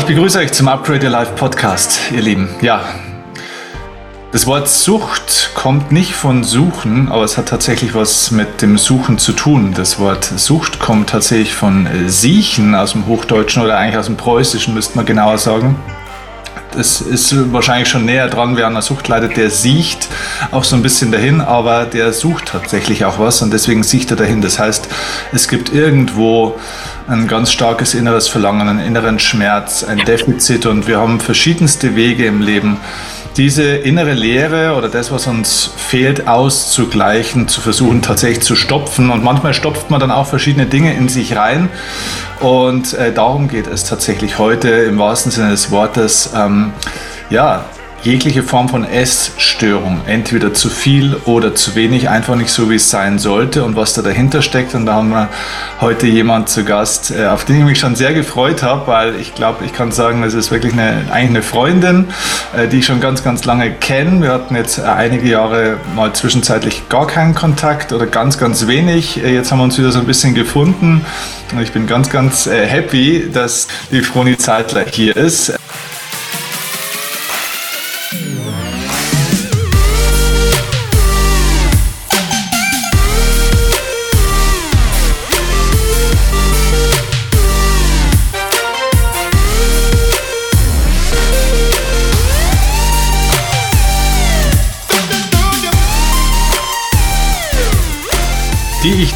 [0.00, 2.48] Ich begrüße euch zum Upgrade Your Life Podcast, ihr Lieben.
[2.62, 2.82] Ja,
[4.32, 9.18] das Wort Sucht kommt nicht von Suchen, aber es hat tatsächlich was mit dem Suchen
[9.18, 9.74] zu tun.
[9.76, 14.72] Das Wort Sucht kommt tatsächlich von Siechen aus dem Hochdeutschen oder eigentlich aus dem Preußischen,
[14.72, 15.76] müsste man genauer sagen.
[16.72, 20.08] Das ist wahrscheinlich schon näher dran, wer an der Sucht leidet, der sieht
[20.50, 24.16] auch so ein bisschen dahin, aber der sucht tatsächlich auch was und deswegen sieht er
[24.16, 24.40] dahin.
[24.40, 24.88] Das heißt,
[25.32, 26.58] es gibt irgendwo
[27.10, 32.26] ein ganz starkes inneres Verlangen, einen inneren Schmerz, ein Defizit und wir haben verschiedenste Wege
[32.26, 32.78] im Leben,
[33.36, 39.10] diese innere Leere oder das, was uns fehlt, auszugleichen, zu versuchen tatsächlich zu stopfen.
[39.10, 41.68] Und manchmal stopft man dann auch verschiedene Dinge in sich rein.
[42.40, 46.30] Und äh, darum geht es tatsächlich heute im wahrsten Sinne des Wortes.
[46.34, 46.72] Ähm,
[47.28, 47.64] ja,
[48.02, 52.88] jegliche Form von Essstörung, entweder zu viel oder zu wenig, einfach nicht so, wie es
[52.88, 54.74] sein sollte und was da dahinter steckt.
[54.74, 55.28] Und da haben wir
[55.80, 59.34] heute jemand zu Gast, äh, auf den ich mich schon sehr gefreut habe, weil ich
[59.34, 62.08] glaube, ich kann sagen, es ist wirklich eine, eigentlich eine Freundin,
[62.56, 64.22] äh, die ich schon ganz, ganz lange kenne.
[64.22, 69.16] Wir hatten jetzt äh, einige Jahre mal zwischenzeitlich gar keinen Kontakt oder ganz, ganz wenig.
[69.16, 71.04] Jetzt haben wir uns wieder so ein bisschen gefunden
[71.52, 75.52] und ich bin ganz, ganz happy, dass die Froni Zeitler hier ist.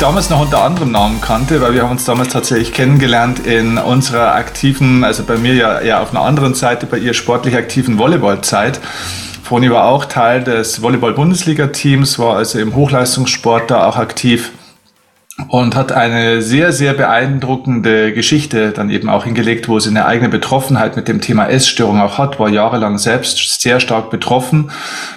[0.05, 4.35] Damals noch unter anderem Namen kannte, weil wir haben uns damals tatsächlich kennengelernt in unserer
[4.35, 8.81] aktiven, also bei mir ja eher auf einer anderen Seite, bei ihr sportlich aktiven Volleyballzeit.
[9.43, 14.51] Froni war auch Teil des Volleyball-Bundesliga-Teams, war also im Hochleistungssport da auch aktiv
[15.49, 20.29] und hat eine sehr, sehr beeindruckende Geschichte dann eben auch hingelegt, wo sie eine eigene
[20.29, 24.71] Betroffenheit mit dem Thema Essstörung auch hat, war jahrelang selbst sehr stark betroffen,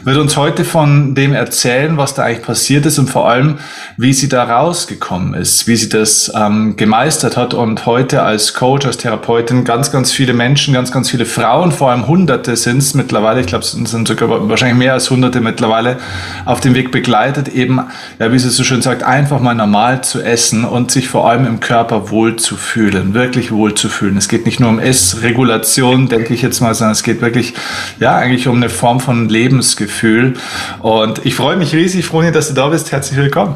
[0.03, 3.59] wird uns heute von dem erzählen, was da eigentlich passiert ist und vor allem,
[3.97, 8.85] wie sie da rausgekommen ist, wie sie das ähm, gemeistert hat und heute als Coach,
[8.85, 12.93] als Therapeutin ganz, ganz viele Menschen, ganz, ganz viele Frauen, vor allem Hunderte sind es
[12.93, 15.97] mittlerweile, ich glaube, es sind sogar wahrscheinlich mehr als Hunderte mittlerweile
[16.45, 17.79] auf dem Weg begleitet, eben,
[18.19, 21.45] ja, wie sie so schön sagt, einfach mal normal zu essen und sich vor allem
[21.45, 24.17] im Körper wohl zu fühlen, wirklich wohl zu fühlen.
[24.17, 27.53] Es geht nicht nur um Essregulation, denke ich jetzt mal, sondern es geht wirklich,
[27.99, 30.33] ja, eigentlich um eine Form von Lebensgefühl.
[30.81, 32.91] Und ich freue mich riesig, Froni, dass du da bist.
[32.91, 33.55] Herzlich willkommen.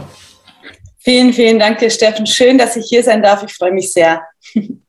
[0.99, 2.27] Vielen, vielen Dank Steffen.
[2.27, 3.43] Schön, dass ich hier sein darf.
[3.43, 4.22] Ich freue mich sehr.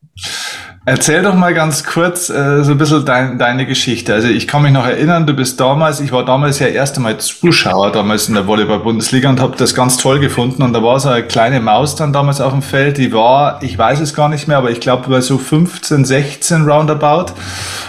[0.85, 4.15] Erzähl doch mal ganz kurz äh, so ein bisschen dein, deine Geschichte.
[4.15, 7.19] Also ich kann mich noch erinnern, du bist damals, ich war damals ja erst einmal
[7.19, 10.61] Zuschauer damals in der Volleyball-Bundesliga und habe das ganz toll gefunden.
[10.65, 13.79] Und da war so eine kleine Maus dann damals auf dem Feld, die war, ich
[13.79, 17.33] weiß es gar nicht mehr, aber ich glaube bei so 15, 16 roundabout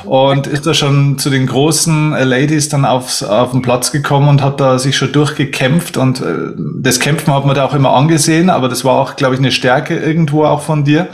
[0.03, 4.29] und ist da schon zu den großen äh, Ladies dann aufs, auf den Platz gekommen
[4.29, 7.93] und hat da sich schon durchgekämpft und äh, das Kämpfen hat man da auch immer
[7.93, 11.07] angesehen, aber das war auch, glaube ich, eine Stärke irgendwo auch von dir.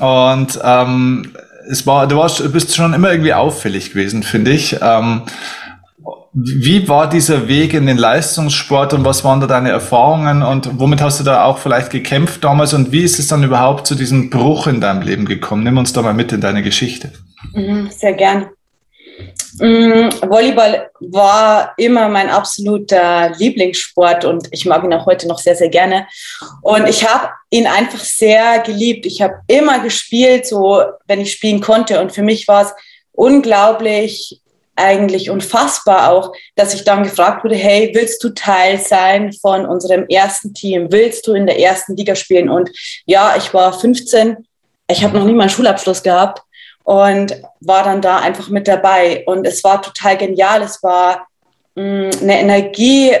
[0.00, 1.32] Und ähm,
[1.70, 4.76] es war, du warst, bist schon immer irgendwie auffällig gewesen, finde ich.
[4.82, 5.22] Ähm,
[6.36, 11.00] wie war dieser Weg in den Leistungssport und was waren da deine Erfahrungen und womit
[11.00, 14.30] hast du da auch vielleicht gekämpft damals und wie ist es dann überhaupt zu diesem
[14.30, 15.62] Bruch in deinem Leben gekommen?
[15.62, 17.12] Nimm uns da mal mit in deine Geschichte.
[17.52, 18.46] Mhm, sehr gern.
[19.58, 25.54] Mm, Volleyball war immer mein absoluter Lieblingssport und ich mag ihn auch heute noch sehr,
[25.54, 26.08] sehr gerne.
[26.62, 29.06] Und ich habe ihn einfach sehr geliebt.
[29.06, 32.00] Ich habe immer gespielt, so wenn ich spielen konnte.
[32.00, 32.72] Und für mich war es
[33.12, 34.40] unglaublich,
[34.76, 40.08] eigentlich unfassbar auch, dass ich dann gefragt wurde, hey, willst du Teil sein von unserem
[40.08, 40.90] ersten Team?
[40.90, 42.48] Willst du in der ersten Liga spielen?
[42.48, 42.70] Und
[43.06, 44.48] ja, ich war 15.
[44.88, 46.42] Ich habe noch nie meinen Schulabschluss gehabt
[46.84, 49.24] und war dann da einfach mit dabei.
[49.26, 50.62] Und es war total genial.
[50.62, 51.26] Es war
[51.74, 53.12] mh, mm, eine Energie,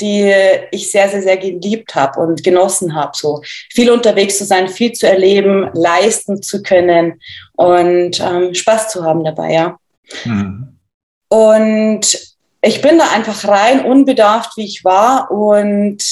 [0.00, 0.32] die
[0.70, 3.12] ich sehr, sehr, sehr geliebt habe und genossen habe.
[3.14, 7.20] So viel unterwegs zu sein, viel zu erleben, leisten zu können
[7.54, 9.78] und ähm, Spaß zu haben dabei, ja.
[10.24, 10.78] Mhm.
[11.28, 16.04] Und ich bin da einfach rein, unbedarft, wie ich war und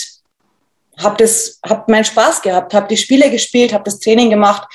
[0.98, 4.66] habe das, habe meinen Spaß gehabt, habe die Spiele gespielt, habe das Training gemacht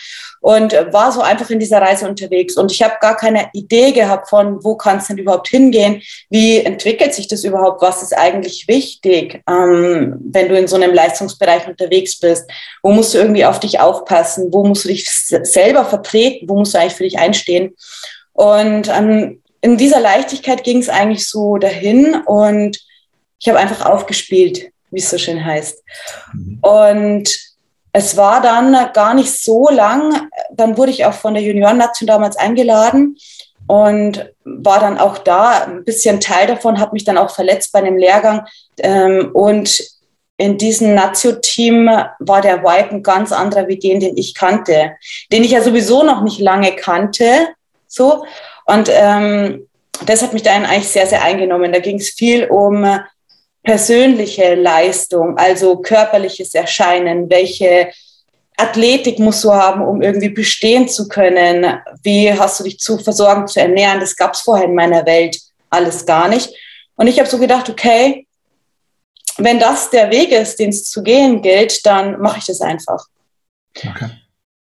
[0.46, 2.56] und war so einfach in dieser Reise unterwegs.
[2.56, 6.04] Und ich habe gar keine Idee gehabt von, wo kann es denn überhaupt hingehen?
[6.30, 7.82] Wie entwickelt sich das überhaupt?
[7.82, 12.48] Was ist eigentlich wichtig, ähm, wenn du in so einem Leistungsbereich unterwegs bist?
[12.84, 14.50] Wo musst du irgendwie auf dich aufpassen?
[14.52, 16.48] Wo musst du dich selber vertreten?
[16.48, 17.76] Wo musst du eigentlich für dich einstehen?
[18.34, 22.80] Und ähm, in dieser Leichtigkeit ging es eigentlich so dahin und
[23.40, 25.84] ich habe einfach aufgespielt, wie es so schön heißt.
[26.36, 26.60] Mhm.
[26.62, 27.55] Und
[27.98, 30.30] es war dann gar nicht so lang.
[30.52, 33.16] Dann wurde ich auch von der Juniorennation damals eingeladen
[33.68, 37.80] und war dann auch da ein bisschen Teil davon, habe mich dann auch verletzt bei
[37.80, 38.46] einem Lehrgang.
[38.80, 39.82] Ähm, und
[40.36, 41.90] in diesem Nazio-Team
[42.20, 44.98] war der Vibe ein ganz anderer wie den, den ich kannte,
[45.32, 47.48] den ich ja sowieso noch nicht lange kannte.
[47.88, 48.26] So.
[48.66, 49.70] Und ähm,
[50.06, 51.72] das hat mich dann eigentlich sehr, sehr eingenommen.
[51.72, 52.86] Da ging es viel um
[53.66, 57.90] persönliche Leistung, also körperliches Erscheinen, welche
[58.58, 61.80] Athletik musst du haben, um irgendwie bestehen zu können?
[62.04, 64.00] Wie hast du dich zu versorgen, zu ernähren?
[64.00, 65.38] Das gab es vorher in meiner Welt
[65.70, 66.54] alles gar nicht.
[66.96, 68.26] Und ich habe so gedacht, okay,
[69.38, 73.06] wenn das der Weg ist, den es zu gehen gilt, dann mache ich das einfach.
[73.76, 74.10] Okay.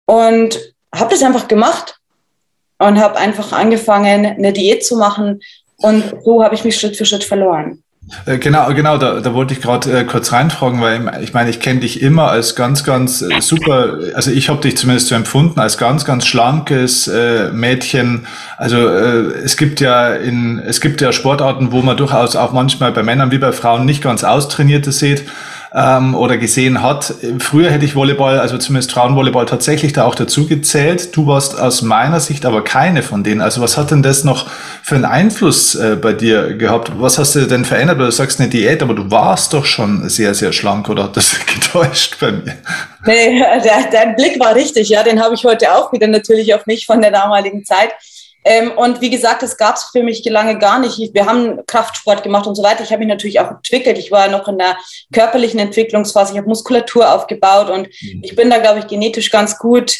[0.04, 0.58] Und
[0.94, 1.98] habe das einfach gemacht
[2.78, 5.40] und habe einfach angefangen, eine Diät zu machen.
[5.76, 7.82] Und so habe ich mich Schritt für Schritt verloren.
[8.26, 11.60] Äh, genau, genau, da, da wollte ich gerade äh, kurz reinfragen, weil ich meine, ich
[11.60, 15.60] kenne dich immer als ganz, ganz äh, super, also ich habe dich zumindest so empfunden,
[15.60, 18.26] als ganz, ganz schlankes äh, Mädchen.
[18.56, 22.90] Also äh, es gibt ja in, es gibt ja Sportarten, wo man durchaus auch manchmal
[22.92, 25.24] bei Männern wie bei Frauen nicht ganz austrainierte sieht
[25.74, 27.14] ähm, oder gesehen hat.
[27.38, 31.16] Früher hätte ich Volleyball, also zumindest Frauenvolleyball, tatsächlich da auch dazu gezählt.
[31.16, 33.40] Du warst aus meiner Sicht aber keine von denen.
[33.40, 34.48] Also was hat denn das noch
[34.82, 36.90] für einen Einfluss äh, bei dir gehabt?
[36.98, 38.00] Was hast du denn verändert?
[38.00, 41.36] Du sagst eine Diät, aber du warst doch schon sehr, sehr schlank oder hat das
[41.46, 42.56] getäuscht bei mir?
[43.06, 45.02] Nee, der, dein Blick war richtig, ja.
[45.02, 47.90] Den habe ich heute auch wieder natürlich auf mich von der damaligen Zeit.
[48.44, 51.14] Ähm, und wie gesagt, das gab es für mich lange gar nicht.
[51.14, 52.82] Wir haben Kraftsport gemacht und so weiter.
[52.82, 53.98] Ich habe mich natürlich auch entwickelt.
[53.98, 54.76] Ich war noch in der
[55.12, 56.32] körperlichen Entwicklungsphase.
[56.32, 58.20] Ich habe Muskulatur aufgebaut und mhm.
[58.22, 59.94] ich bin da, glaube ich, genetisch ganz gut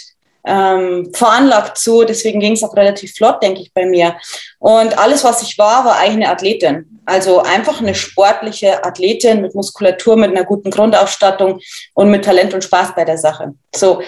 [0.45, 2.05] ähm, veranlagt zu.
[2.05, 4.17] Deswegen ging es auch relativ flott, denke ich, bei mir.
[4.59, 7.01] Und alles, was ich war, war eigentlich eine Athletin.
[7.05, 11.61] Also einfach eine sportliche Athletin mit Muskulatur, mit einer guten Grundausstattung
[11.95, 13.53] und mit Talent und Spaß bei der Sache.
[13.75, 14.03] So.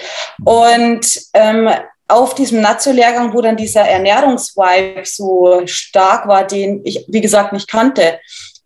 [0.44, 1.69] Und ähm,
[2.12, 7.69] auf diesem Nazio-Lehrgang, wo dann dieser Ernährungsvibe so stark war, den ich, wie gesagt, nicht
[7.69, 8.20] kannte.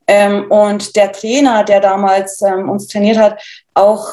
[0.08, 3.40] Ähm, und der Trainer, der damals ähm, uns trainiert hat,
[3.74, 4.08] auch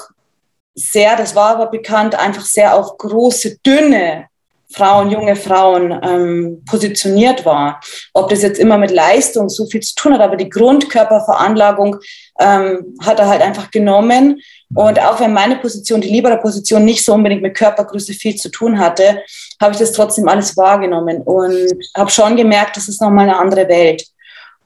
[0.76, 4.28] sehr, das war aber bekannt, einfach sehr auf große, dünne
[4.74, 7.80] Frauen, junge Frauen ähm, positioniert war.
[8.14, 11.98] Ob das jetzt immer mit Leistung so viel zu tun hat, aber die Grundkörperveranlagung
[12.40, 14.42] ähm, hat er halt einfach genommen.
[14.76, 18.80] Und auch wenn meine Position, die Libera-Position, nicht so unbedingt mit Körpergröße viel zu tun
[18.80, 19.22] hatte,
[19.62, 23.68] habe ich das trotzdem alles wahrgenommen und habe schon gemerkt, das ist nochmal eine andere
[23.68, 24.08] Welt.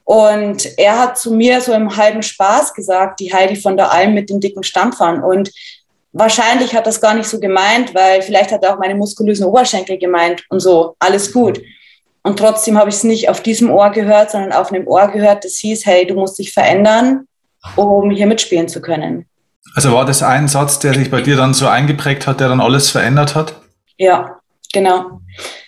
[0.06, 4.14] Und er hat zu mir so im halben Spaß gesagt, die Heidi von der Alm
[4.14, 5.22] mit den dicken Stampfern.
[5.22, 5.52] Und
[6.14, 9.98] wahrscheinlich hat das gar nicht so gemeint, weil vielleicht hat er auch meine muskulösen Oberschenkel
[9.98, 11.62] gemeint und so, alles gut.
[12.24, 15.46] Und trotzdem habe ich es nicht auf diesem Ohr gehört, sondern auf einem Ohr gehört,
[15.46, 17.28] das hieß, hey, du musst dich verändern,
[17.76, 19.26] um hier mitspielen zu können.
[19.76, 22.62] Also war das ein Satz, der sich bei dir dann so eingeprägt hat, der dann
[22.62, 23.62] alles verändert hat?
[23.98, 24.40] Ja,
[24.74, 25.22] genau.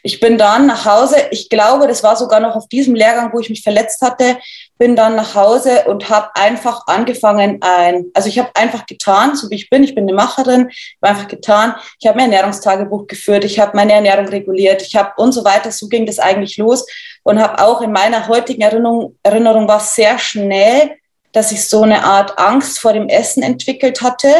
[0.04, 3.40] Ich bin dann nach Hause, ich glaube, das war sogar noch auf diesem Lehrgang, wo
[3.40, 4.38] ich mich verletzt hatte,
[4.80, 9.50] bin dann nach Hause und habe einfach angefangen, ein, also ich habe einfach getan, so
[9.50, 13.44] wie ich bin, ich bin eine Macherin, ich einfach getan, ich habe mein Ernährungstagebuch geführt,
[13.44, 16.86] ich habe meine Ernährung reguliert, ich habe und so weiter, so ging das eigentlich los
[17.24, 20.92] und habe auch in meiner heutigen Erinnerung, Erinnerung war sehr schnell,
[21.34, 24.34] dass ich so eine Art Angst vor dem Essen entwickelt hatte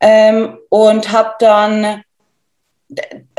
[0.00, 2.02] ähm, und habe dann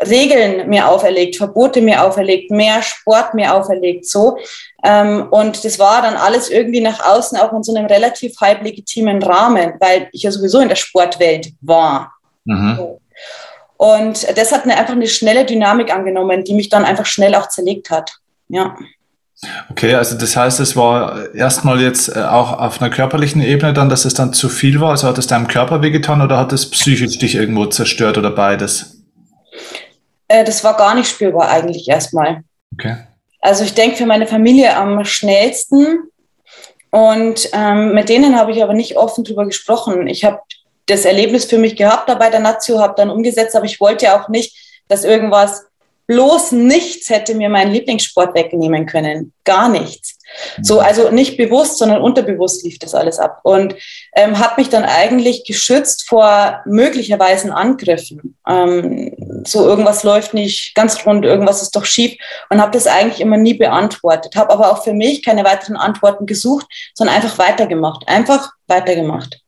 [0.08, 4.38] Regeln mir auferlegt, Verbote mir auferlegt, mehr Sport mir auferlegt, so.
[4.84, 8.64] Ähm, und das war dann alles irgendwie nach außen auch in so einem relativ halb
[8.64, 12.14] legitimen Rahmen, weil ich ja sowieso in der Sportwelt war.
[12.46, 12.80] Mhm.
[13.78, 17.50] Und das hat eine, einfach eine schnelle Dynamik angenommen, die mich dann einfach schnell auch
[17.50, 18.12] zerlegt hat.
[18.48, 18.76] Ja.
[19.72, 23.90] Okay, also das heißt, es war erstmal jetzt äh, auch auf einer körperlichen Ebene dann,
[23.90, 24.92] dass es dann zu viel war.
[24.92, 29.02] Also hat es deinem Körper wehgetan oder hat es psychisch dich irgendwo zerstört oder beides?
[30.28, 32.44] Äh, das war gar nicht spürbar eigentlich erstmal.
[32.74, 32.98] Okay.
[33.42, 36.10] Also ich denke für meine Familie am schnellsten.
[36.92, 40.08] Und ähm, mit denen habe ich aber nicht offen drüber gesprochen.
[40.08, 40.40] Ich habe
[40.86, 44.14] das Erlebnis für mich gehabt da bei der Nazio, habe dann umgesetzt, aber ich wollte
[44.14, 44.56] auch nicht,
[44.88, 45.66] dass irgendwas
[46.08, 49.32] bloß nichts hätte mir meinen Lieblingssport wegnehmen können.
[49.46, 50.18] Gar nichts.
[50.62, 50.80] So, mhm.
[50.82, 53.76] also nicht bewusst, sondern unterbewusst lief das alles ab und
[54.14, 58.38] ähm, hat mich dann eigentlich geschützt vor möglicherweise Angriffen.
[58.46, 59.16] Ähm,
[59.48, 62.16] so irgendwas läuft nicht ganz rund, irgendwas ist doch schief
[62.50, 64.36] und habe das eigentlich immer nie beantwortet.
[64.36, 68.08] Habe aber auch für mich keine weiteren Antworten gesucht, sondern einfach weitergemacht.
[68.08, 69.42] Einfach weitergemacht.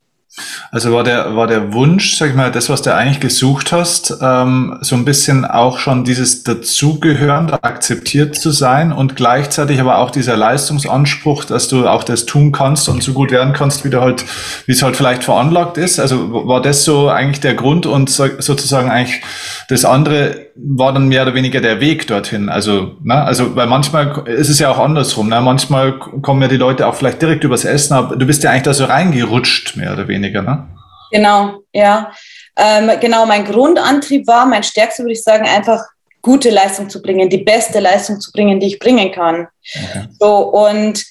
[0.71, 4.17] Also war der, war der Wunsch, sag ich mal, das, was du eigentlich gesucht hast,
[4.19, 10.09] ähm, so ein bisschen auch schon dieses Dazugehören, akzeptiert zu sein und gleichzeitig aber auch
[10.09, 14.01] dieser Leistungsanspruch, dass du auch das tun kannst und so gut werden kannst, wie du
[14.01, 14.25] halt,
[14.65, 15.99] wie es halt vielleicht veranlagt ist.
[15.99, 19.21] Also war das so eigentlich der Grund und so, sozusagen eigentlich
[19.69, 22.49] das andere war dann mehr oder weniger der Weg dorthin.
[22.49, 25.29] Also, ne, also, weil manchmal ist es ja auch andersrum.
[25.29, 25.41] Ne?
[25.41, 28.63] Manchmal kommen ja die Leute auch vielleicht direkt übers Essen, aber du bist ja eigentlich
[28.63, 30.67] da so reingerutscht, mehr oder weniger, ne?
[31.11, 32.11] Genau, ja.
[32.57, 35.79] Ähm, genau, mein Grundantrieb war, mein stärkster würde ich sagen, einfach
[36.21, 39.47] gute Leistung zu bringen, die beste Leistung zu bringen, die ich bringen kann.
[39.75, 40.07] Okay.
[40.19, 41.03] So, und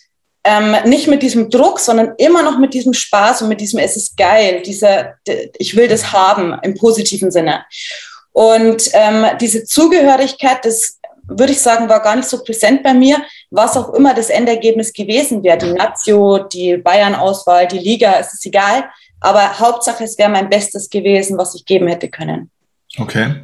[0.44, 3.96] ähm, nicht mit diesem Druck, sondern immer noch mit diesem Spaß und mit diesem, es
[3.96, 5.14] ist geil, dieser,
[5.58, 7.64] ich will das haben im positiven Sinne.
[8.32, 13.18] Und ähm, diese Zugehörigkeit, das würde ich sagen, war gar nicht so präsent bei mir,
[13.50, 15.58] was auch immer das Endergebnis gewesen wäre.
[15.58, 18.84] Die Nazio, die Bayern-Auswahl, die Liga, es ist egal.
[19.20, 22.50] Aber Hauptsache, es wäre mein Bestes gewesen, was ich geben hätte können.
[22.98, 23.36] Okay.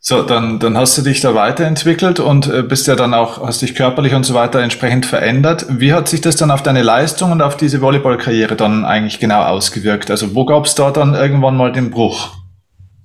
[0.00, 3.62] So, dann, dann hast du dich da weiterentwickelt und äh, bist ja dann auch, hast
[3.62, 5.64] dich körperlich und so weiter entsprechend verändert.
[5.70, 9.44] Wie hat sich das dann auf deine Leistung und auf diese Volleyballkarriere dann eigentlich genau
[9.44, 10.10] ausgewirkt?
[10.10, 12.32] Also wo gab es da dann irgendwann mal den Bruch?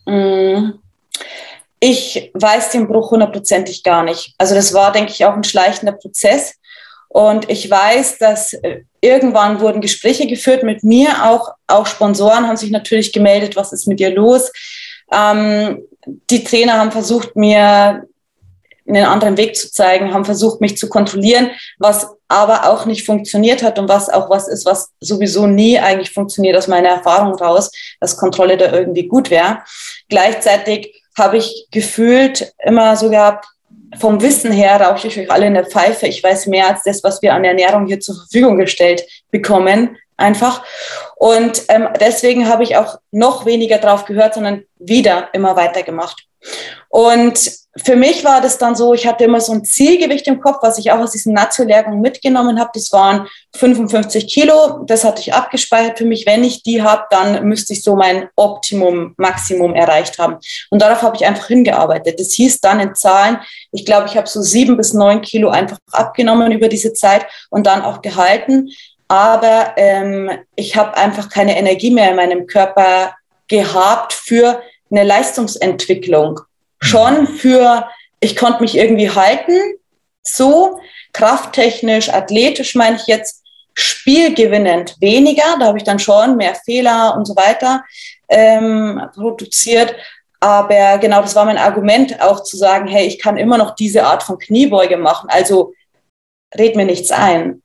[0.05, 0.71] Mm.
[1.79, 4.33] Ich weiß den Bruch hundertprozentig gar nicht.
[4.37, 6.55] Also das war, denke ich, auch ein schleichender Prozess.
[7.09, 12.57] Und ich weiß, dass äh, irgendwann wurden Gespräche geführt mit mir, auch, auch Sponsoren haben
[12.57, 14.51] sich natürlich gemeldet, was ist mit dir los.
[15.11, 15.83] Ähm,
[16.29, 18.03] die Trainer haben versucht, mir
[18.87, 23.63] einen anderen Weg zu zeigen, haben versucht, mich zu kontrollieren, was aber auch nicht funktioniert
[23.63, 27.71] hat und was auch was ist, was sowieso nie eigentlich funktioniert aus meiner Erfahrung raus,
[27.99, 29.59] dass Kontrolle da irgendwie gut wäre.
[30.09, 33.45] Gleichzeitig habe ich gefühlt immer so gehabt,
[33.97, 36.07] vom Wissen her rauche ich euch alle in der Pfeife.
[36.07, 40.63] Ich weiß mehr als das, was wir an Ernährung hier zur Verfügung gestellt bekommen, einfach.
[41.15, 46.25] Und ähm, deswegen habe ich auch noch weniger drauf gehört, sondern wieder immer weitergemacht.
[46.89, 47.51] Und
[47.83, 50.77] für mich war das dann so, ich hatte immer so ein Zielgewicht im Kopf, was
[50.77, 52.71] ich auch aus diesem Nazio-Lehrgang mitgenommen habe.
[52.73, 54.79] Das waren 55 Kilo.
[54.85, 56.25] Das hatte ich abgespeichert für mich.
[56.25, 60.37] Wenn ich die habe, dann müsste ich so mein Optimum, Maximum erreicht haben.
[60.69, 62.19] Und darauf habe ich einfach hingearbeitet.
[62.19, 63.39] Das hieß dann in Zahlen,
[63.71, 67.67] ich glaube, ich habe so sieben bis neun Kilo einfach abgenommen über diese Zeit und
[67.67, 68.69] dann auch gehalten.
[69.07, 73.15] Aber ähm, ich habe einfach keine Energie mehr in meinem Körper
[73.47, 76.39] gehabt für eine Leistungsentwicklung.
[76.79, 77.87] Schon für,
[78.19, 79.59] ich konnte mich irgendwie halten,
[80.23, 80.79] so
[81.13, 85.55] krafttechnisch, athletisch meine ich jetzt, spielgewinnend weniger.
[85.59, 87.83] Da habe ich dann schon mehr Fehler und so weiter
[88.27, 89.95] ähm, produziert.
[90.39, 94.03] Aber genau, das war mein Argument auch zu sagen, hey, ich kann immer noch diese
[94.03, 95.29] Art von Kniebeuge machen.
[95.29, 95.73] Also
[96.57, 97.61] red mir nichts ein.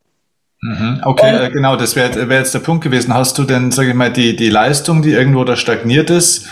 [0.60, 3.12] Mhm, okay, äh, genau, das wäre wär jetzt der Punkt gewesen.
[3.12, 6.46] Hast du denn, sage ich mal, die, die Leistung, die irgendwo da stagniert ist,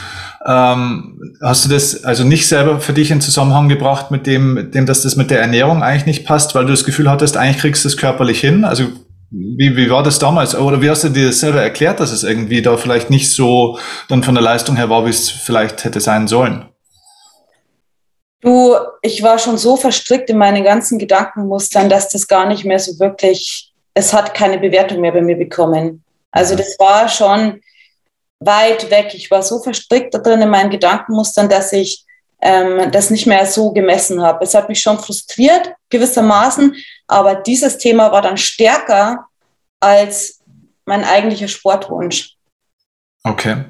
[0.46, 4.74] ähm, hast du das also nicht selber für dich in Zusammenhang gebracht mit dem, mit
[4.74, 7.58] dem, dass das mit der Ernährung eigentlich nicht passt, weil du das Gefühl hattest, eigentlich
[7.58, 8.64] kriegst du es körperlich hin?
[8.64, 8.84] Also
[9.30, 10.56] wie, wie war das damals?
[10.56, 13.78] Oder wie hast du dir das selber erklärt, dass es irgendwie da vielleicht nicht so
[14.08, 16.66] dann von der Leistung her war, wie es vielleicht hätte sein sollen?
[18.40, 22.78] Du, ich war schon so verstrickt in meinen ganzen Gedankenmustern, dass das gar nicht mehr
[22.78, 26.02] so wirklich, es hat keine Bewertung mehr bei mir bekommen.
[26.30, 27.60] Also das war schon,
[28.40, 29.14] weit weg.
[29.14, 32.04] Ich war so verstrickt da drin in meinen Gedankenmustern, dass ich
[32.40, 34.42] ähm, das nicht mehr so gemessen habe.
[34.44, 36.74] Es hat mich schon frustriert, gewissermaßen,
[37.06, 39.26] aber dieses Thema war dann stärker
[39.78, 40.40] als
[40.86, 42.36] mein eigentlicher Sportwunsch.
[43.24, 43.64] Okay.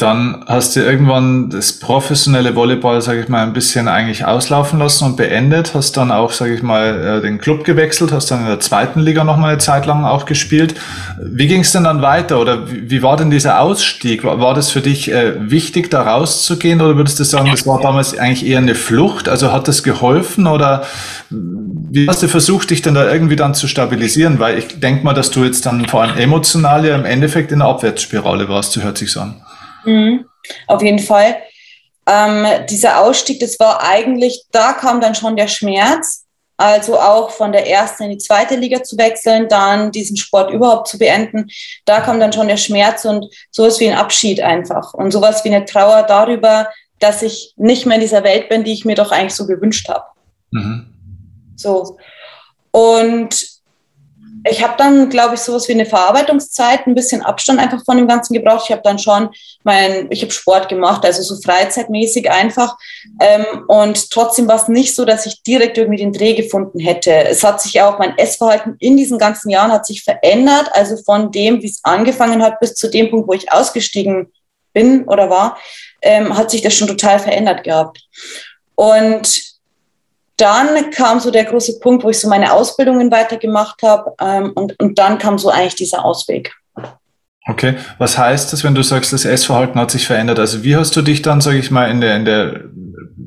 [0.00, 5.06] Dann hast du irgendwann das professionelle Volleyball, sage ich mal, ein bisschen eigentlich auslaufen lassen
[5.06, 5.74] und beendet.
[5.74, 9.00] Hast dann auch, sage ich mal, äh, den Club gewechselt, hast dann in der zweiten
[9.00, 10.76] Liga noch mal eine Zeit lang auch gespielt.
[11.20, 14.22] Wie ging es denn dann weiter oder wie war denn dieser Ausstieg?
[14.22, 18.16] War das für dich äh, wichtig, da rauszugehen oder würdest du sagen, das war damals
[18.16, 19.28] eigentlich eher eine Flucht?
[19.28, 20.84] Also hat das geholfen oder
[21.28, 24.38] wie hast du versucht, dich denn da irgendwie dann zu stabilisieren?
[24.38, 27.58] Weil ich denke mal, dass du jetzt dann vor allem emotional ja im Endeffekt in
[27.58, 29.42] der Abwärtsspirale warst, so hört sich's an.
[29.84, 30.26] Mhm,
[30.66, 31.42] auf jeden Fall.
[32.06, 36.24] Ähm, dieser Ausstieg, das war eigentlich, da kam dann schon der Schmerz,
[36.56, 40.88] also auch von der ersten in die zweite Liga zu wechseln, dann diesen Sport überhaupt
[40.88, 41.48] zu beenden.
[41.84, 45.54] Da kam dann schon der Schmerz und sowas wie ein Abschied einfach und sowas wie
[45.54, 46.68] eine Trauer darüber,
[46.98, 49.88] dass ich nicht mehr in dieser Welt bin, die ich mir doch eigentlich so gewünscht
[49.88, 50.04] habe.
[50.50, 50.94] Mhm.
[51.56, 51.98] So.
[52.72, 53.57] Und
[54.44, 58.06] ich habe dann, glaube ich, sowas wie eine Verarbeitungszeit, ein bisschen Abstand einfach von dem
[58.06, 58.64] Ganzen gebraucht.
[58.66, 59.30] Ich habe dann schon
[59.64, 62.76] mein, ich habe Sport gemacht, also so freizeitmäßig einfach.
[63.20, 67.12] Ähm, und trotzdem war es nicht so, dass ich direkt irgendwie den Dreh gefunden hätte.
[67.12, 70.70] Es hat sich auch mein Essverhalten in diesen ganzen Jahren hat sich verändert.
[70.72, 74.32] Also von dem, wie es angefangen hat, bis zu dem Punkt, wo ich ausgestiegen
[74.72, 75.58] bin oder war,
[76.02, 78.00] ähm, hat sich das schon total verändert gehabt.
[78.74, 79.47] Und
[80.40, 84.78] dann kam so der große Punkt, wo ich so meine Ausbildungen weitergemacht habe ähm, und,
[84.80, 86.54] und dann kam so eigentlich dieser Ausweg.
[87.48, 90.38] Okay, was heißt das, wenn du sagst, das Essverhalten hat sich verändert?
[90.38, 92.60] Also wie hast du dich dann, sage ich mal, in der, in der,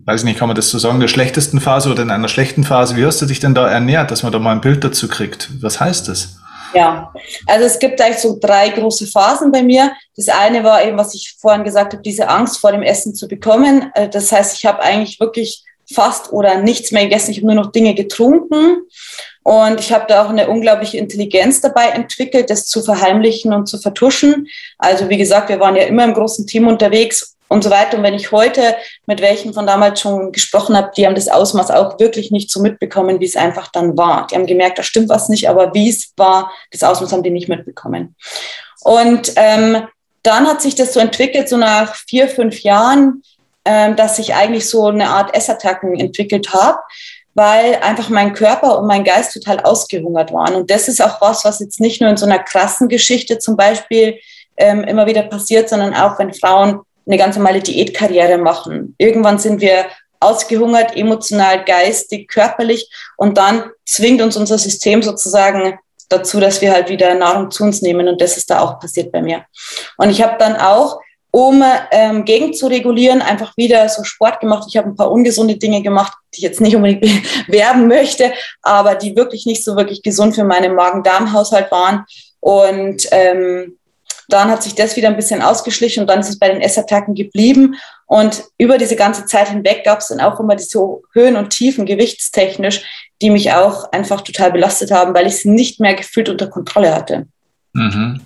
[0.06, 2.64] weiß ich nicht, kann man das so sagen, der schlechtesten Phase oder in einer schlechten
[2.64, 5.08] Phase, wie hast du dich denn da ernährt, dass man da mal ein Bild dazu
[5.08, 5.50] kriegt?
[5.62, 6.38] Was heißt das?
[6.74, 7.12] Ja,
[7.48, 9.92] also es gibt eigentlich so drei große Phasen bei mir.
[10.16, 13.28] Das eine war eben, was ich vorhin gesagt habe, diese Angst vor dem Essen zu
[13.28, 13.92] bekommen.
[13.96, 17.32] Äh, das heißt, ich habe eigentlich wirklich fast oder nichts mehr gegessen.
[17.32, 18.82] Ich habe nur noch Dinge getrunken.
[19.44, 23.80] Und ich habe da auch eine unglaubliche Intelligenz dabei entwickelt, das zu verheimlichen und zu
[23.80, 24.48] vertuschen.
[24.78, 27.98] Also wie gesagt, wir waren ja immer im großen Team unterwegs und so weiter.
[27.98, 28.76] Und wenn ich heute
[29.08, 32.62] mit welchen von damals schon gesprochen habe, die haben das Ausmaß auch wirklich nicht so
[32.62, 34.28] mitbekommen, wie es einfach dann war.
[34.28, 37.32] Die haben gemerkt, da stimmt was nicht, aber wie es war, das Ausmaß haben die
[37.32, 38.16] nicht mitbekommen.
[38.84, 39.88] Und ähm,
[40.24, 43.24] dann hat sich das so entwickelt, so nach vier, fünf Jahren,
[43.66, 46.80] ähm, dass ich eigentlich so eine Art Essattacken entwickelt habe,
[47.34, 50.56] weil einfach mein Körper und mein Geist total ausgehungert waren.
[50.56, 53.56] Und das ist auch was, was jetzt nicht nur in so einer krassen Geschichte zum
[53.56, 54.20] Beispiel
[54.58, 58.96] ähm, immer wieder passiert, sondern auch wenn Frauen eine ganz normale Diätkarriere machen.
[58.98, 59.86] Irgendwann sind wir
[60.20, 66.90] ausgehungert, emotional, geistig, körperlich und dann zwingt uns unser System sozusagen dazu, dass wir halt
[66.90, 69.46] wieder Nahrung zu uns nehmen und das ist da auch passiert bei mir.
[69.98, 71.00] Und ich habe dann auch
[71.32, 74.66] um ähm, gegen zu regulieren, einfach wieder so Sport gemacht.
[74.70, 77.02] Ich habe ein paar ungesunde Dinge gemacht, die ich jetzt nicht unbedingt
[77.48, 82.06] bewerben möchte, aber die wirklich nicht so wirklich gesund für meinen Magen-Darm-Haushalt waren.
[82.42, 83.78] Und ähm,
[84.28, 87.16] dann hat sich das wieder ein bisschen ausgeschlichen und dann ist es bei den Essattacken
[87.16, 87.76] geblieben.
[88.08, 90.80] Und über diese ganze Zeit hinweg gab es dann auch immer diese
[91.14, 92.84] Höhen und Tiefen gewichtstechnisch,
[93.22, 96.94] die mich auch einfach total belastet haben, weil ich es nicht mehr gefühlt unter Kontrolle
[96.94, 97.28] hatte.
[97.74, 98.20] Mhm.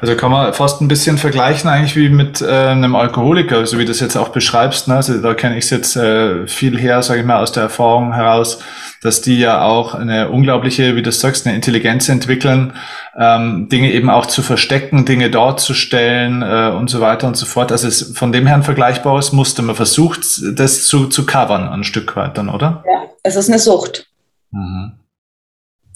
[0.00, 3.84] Also kann man fast ein bisschen vergleichen eigentlich wie mit äh, einem Alkoholiker, so wie
[3.84, 4.86] du das jetzt auch beschreibst.
[4.86, 4.94] Ne?
[4.94, 8.12] Also da kenne ich es jetzt äh, viel her, sage ich mal, aus der Erfahrung
[8.12, 8.60] heraus,
[9.02, 12.74] dass die ja auch eine unglaubliche, wie du sagst, eine Intelligenz entwickeln,
[13.18, 17.72] ähm, Dinge eben auch zu verstecken, Dinge darzustellen äh, und so weiter und so fort.
[17.72, 19.62] Also es von dem her ein vergleichbares Muster.
[19.62, 20.20] Man versucht,
[20.56, 22.84] das zu, zu covern ein Stück weit dann, oder?
[22.86, 24.06] Ja, es ist eine Sucht.
[24.52, 24.92] Mhm.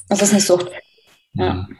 [0.08, 0.66] Es ist eine Sucht.
[1.34, 1.54] Ja.
[1.54, 1.76] Mhm.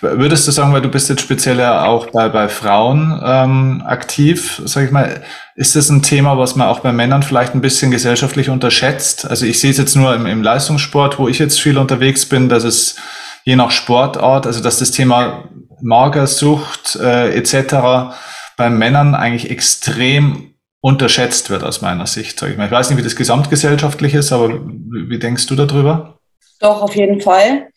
[0.00, 4.62] Würdest du sagen, weil du bist jetzt speziell ja auch bei, bei Frauen ähm, aktiv,
[4.64, 5.22] sag ich mal,
[5.54, 9.28] ist das ein Thema, was man auch bei Männern vielleicht ein bisschen gesellschaftlich unterschätzt?
[9.28, 12.48] Also ich sehe es jetzt nur im, im Leistungssport, wo ich jetzt viel unterwegs bin,
[12.48, 12.96] dass es
[13.44, 15.48] je nach Sportart, also dass das Thema
[15.80, 18.14] Magersucht äh, etc.
[18.56, 22.66] bei Männern eigentlich extrem unterschätzt wird aus meiner Sicht, sag ich mal.
[22.66, 26.18] Ich weiß nicht, wie das gesamtgesellschaftlich ist, aber wie, denkst du darüber?
[26.60, 27.68] Doch, auf jeden Fall.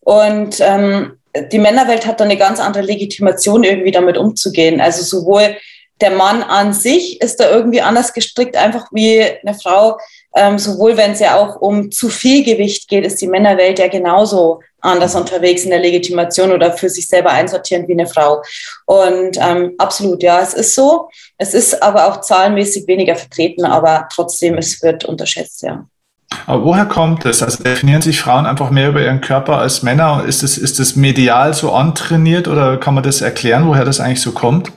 [0.00, 1.18] Und ähm,
[1.50, 4.80] die Männerwelt hat da eine ganz andere Legitimation, irgendwie damit umzugehen.
[4.80, 5.56] Also sowohl
[6.00, 9.98] der Mann an sich ist da irgendwie anders gestrickt, einfach wie eine Frau.
[10.34, 13.88] Ähm, sowohl wenn es ja auch um zu viel Gewicht geht, ist die Männerwelt ja
[13.88, 18.42] genauso anders unterwegs in der Legitimation oder für sich selber einsortieren wie eine Frau.
[18.84, 21.08] Und ähm, absolut, ja, es ist so.
[21.38, 25.86] Es ist aber auch zahlenmäßig weniger vertreten, aber trotzdem, es wird unterschätzt, ja.
[26.46, 27.42] Aber woher kommt es?
[27.42, 30.24] Also definieren sich Frauen einfach mehr über ihren Körper als Männer?
[30.26, 34.20] Ist es, ist es medial so antrainiert oder kann man das erklären, woher das eigentlich
[34.20, 34.72] so kommt?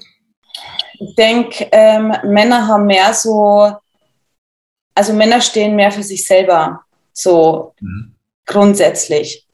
[0.99, 3.71] Ich denke, ähm, Männer haben mehr so,
[4.93, 6.81] also Männer stehen mehr für sich selber,
[7.13, 8.15] so mhm.
[8.45, 9.47] grundsätzlich.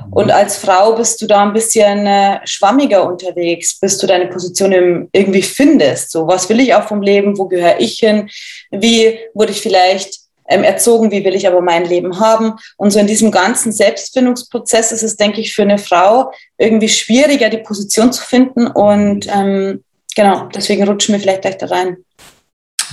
[0.00, 0.12] Mhm.
[0.12, 4.72] Und als Frau bist du da ein bisschen äh, schwammiger unterwegs, bis du deine Position
[4.72, 6.12] im, irgendwie findest.
[6.12, 7.36] So, was will ich auch vom Leben?
[7.36, 8.30] Wo gehöre ich hin?
[8.70, 12.54] Wie wurde ich vielleicht ähm, erzogen, wie will ich aber mein Leben haben.
[12.76, 17.48] Und so in diesem ganzen Selbstfindungsprozess ist es, denke ich, für eine Frau irgendwie schwieriger,
[17.48, 18.66] die Position zu finden.
[18.66, 19.84] Und ähm,
[20.16, 21.98] genau, deswegen rutschen wir vielleicht gleich da rein.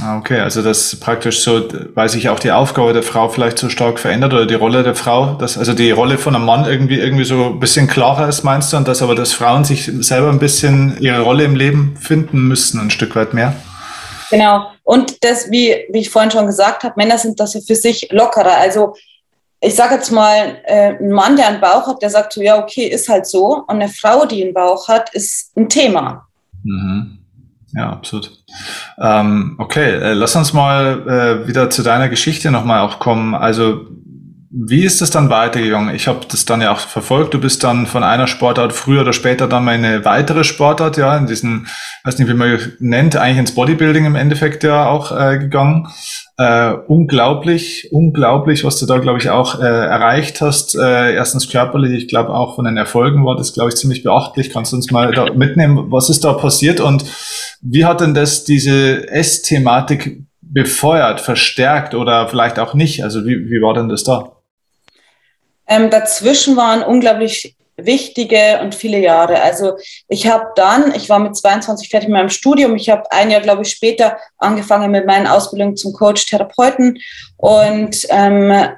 [0.01, 3.69] Ah, okay, also das praktisch so, weil sich auch die Aufgabe der Frau vielleicht so
[3.69, 6.99] stark verändert oder die Rolle der Frau, dass also die Rolle von einem Mann irgendwie
[6.99, 10.29] irgendwie so ein bisschen klarer ist, meinst du, und dass aber dass Frauen sich selber
[10.29, 13.55] ein bisschen ihre Rolle im Leben finden müssen, ein Stück weit mehr?
[14.29, 14.74] Genau.
[14.85, 18.55] Und das, wie, wie ich vorhin schon gesagt habe, Männer sind das für sich lockerer.
[18.57, 18.93] Also
[19.59, 22.59] ich sage jetzt mal, äh, ein Mann, der einen Bauch hat, der sagt so, ja,
[22.59, 23.63] okay, ist halt so.
[23.67, 26.27] Und eine Frau, die einen Bauch hat, ist ein Thema.
[26.63, 27.17] Mhm.
[27.73, 28.31] Ja, absolut.
[29.01, 33.33] Ähm, okay, äh, lass uns mal äh, wieder zu deiner Geschichte nochmal auch kommen.
[33.33, 33.87] Also
[34.57, 35.93] Wie ist es dann weitergegangen?
[35.93, 37.33] Ich habe das dann ja auch verfolgt.
[37.33, 41.17] Du bist dann von einer Sportart früher oder später dann mal eine weitere Sportart, ja,
[41.17, 41.67] in diesen,
[42.05, 45.89] weiß nicht, wie man nennt, eigentlich ins Bodybuilding im Endeffekt ja auch äh, gegangen.
[46.37, 50.73] Äh, unglaublich, unglaublich, was du da, glaube ich, auch äh, erreicht hast.
[50.73, 54.51] Äh, erstens körperlich, ich glaube auch von den Erfolgen war das, glaube ich, ziemlich beachtlich.
[54.51, 57.03] Kannst du uns mal da mitnehmen, was ist da passiert und
[57.61, 63.03] wie hat denn das diese S-Thematik befeuert, verstärkt oder vielleicht auch nicht?
[63.03, 64.34] Also wie, wie war denn das da?
[65.67, 69.41] Ähm, dazwischen waren unglaublich wichtige und viele Jahre.
[69.41, 73.31] Also ich habe dann, ich war mit 22 fertig mit meinem Studium, ich habe ein
[73.31, 76.99] Jahr, glaube ich, später angefangen mit meinen Ausbildungen zum Coach-Therapeuten
[77.37, 78.69] und ähm,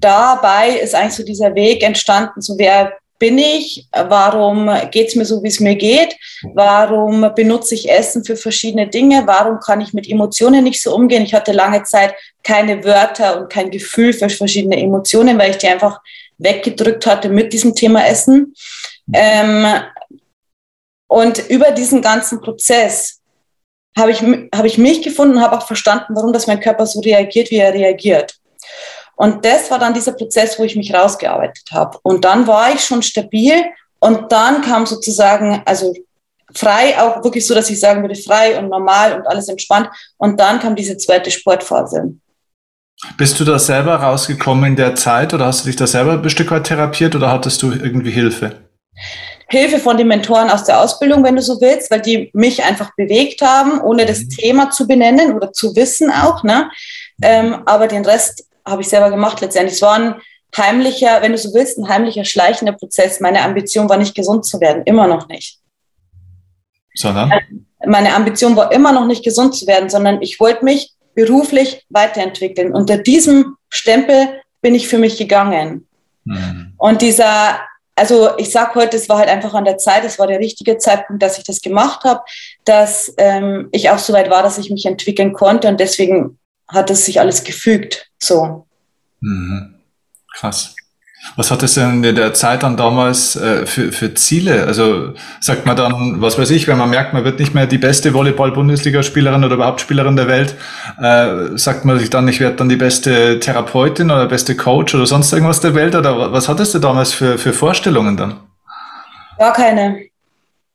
[0.00, 2.92] dabei ist eigentlich so dieser Weg entstanden, so wer
[3.22, 6.16] bin ich, warum geht es mir so, wie es mir geht,
[6.54, 11.22] warum benutze ich Essen für verschiedene Dinge, warum kann ich mit Emotionen nicht so umgehen.
[11.22, 15.68] Ich hatte lange Zeit keine Wörter und kein Gefühl für verschiedene Emotionen, weil ich die
[15.68, 16.00] einfach
[16.38, 18.56] weggedrückt hatte mit diesem Thema Essen.
[19.14, 19.66] Ähm,
[21.06, 23.20] und über diesen ganzen Prozess
[23.96, 24.20] habe ich,
[24.52, 27.72] hab ich mich gefunden, habe auch verstanden, warum das mein Körper so reagiert, wie er
[27.72, 28.41] reagiert.
[29.16, 31.98] Und das war dann dieser Prozess, wo ich mich rausgearbeitet habe.
[32.02, 33.64] Und dann war ich schon stabil
[33.98, 35.94] und dann kam sozusagen, also
[36.54, 39.88] frei, auch wirklich so, dass ich sagen würde, frei und normal und alles entspannt.
[40.16, 42.14] Und dann kam diese zweite Sportphase.
[43.16, 46.30] Bist du da selber rausgekommen in der Zeit oder hast du dich da selber ein
[46.30, 48.56] Stück weit therapiert oder hattest du irgendwie Hilfe?
[49.48, 52.90] Hilfe von den Mentoren aus der Ausbildung, wenn du so willst, weil die mich einfach
[52.96, 54.28] bewegt haben, ohne das mhm.
[54.30, 56.42] Thema zu benennen oder zu wissen auch.
[56.42, 56.70] Ne?
[57.20, 59.74] Ähm, aber den Rest habe ich selber gemacht letztendlich.
[59.74, 60.14] Es war ein
[60.56, 63.20] heimlicher, wenn du so willst, ein heimlicher, schleichender Prozess.
[63.20, 65.58] Meine Ambition war nicht gesund zu werden, immer noch nicht.
[66.94, 67.32] Sondern?
[67.86, 72.72] Meine Ambition war immer noch nicht gesund zu werden, sondern ich wollte mich beruflich weiterentwickeln.
[72.72, 75.86] Unter diesem Stempel bin ich für mich gegangen.
[76.24, 76.74] Mhm.
[76.76, 77.60] Und dieser,
[77.96, 80.78] also ich sage heute, es war halt einfach an der Zeit, es war der richtige
[80.78, 82.20] Zeitpunkt, dass ich das gemacht habe,
[82.64, 86.38] dass ähm, ich auch so weit war, dass ich mich entwickeln konnte und deswegen
[86.72, 88.10] hat es sich alles gefügt.
[88.18, 88.66] So.
[89.20, 89.74] Mhm.
[90.34, 90.74] Krass.
[91.36, 94.66] Was hat es denn in der Zeit dann damals äh, für, für Ziele?
[94.66, 97.78] Also sagt man dann, was weiß ich, wenn man merkt, man wird nicht mehr die
[97.78, 100.56] beste Volleyball-Bundesligaspielerin oder überhaupt Spielerin der Welt,
[101.00, 105.06] äh, sagt man sich dann, ich werde dann die beste Therapeutin oder beste Coach oder
[105.06, 105.94] sonst irgendwas der Welt?
[105.94, 108.40] Oder was hattest du damals für, für Vorstellungen dann?
[109.38, 110.06] Gar keine.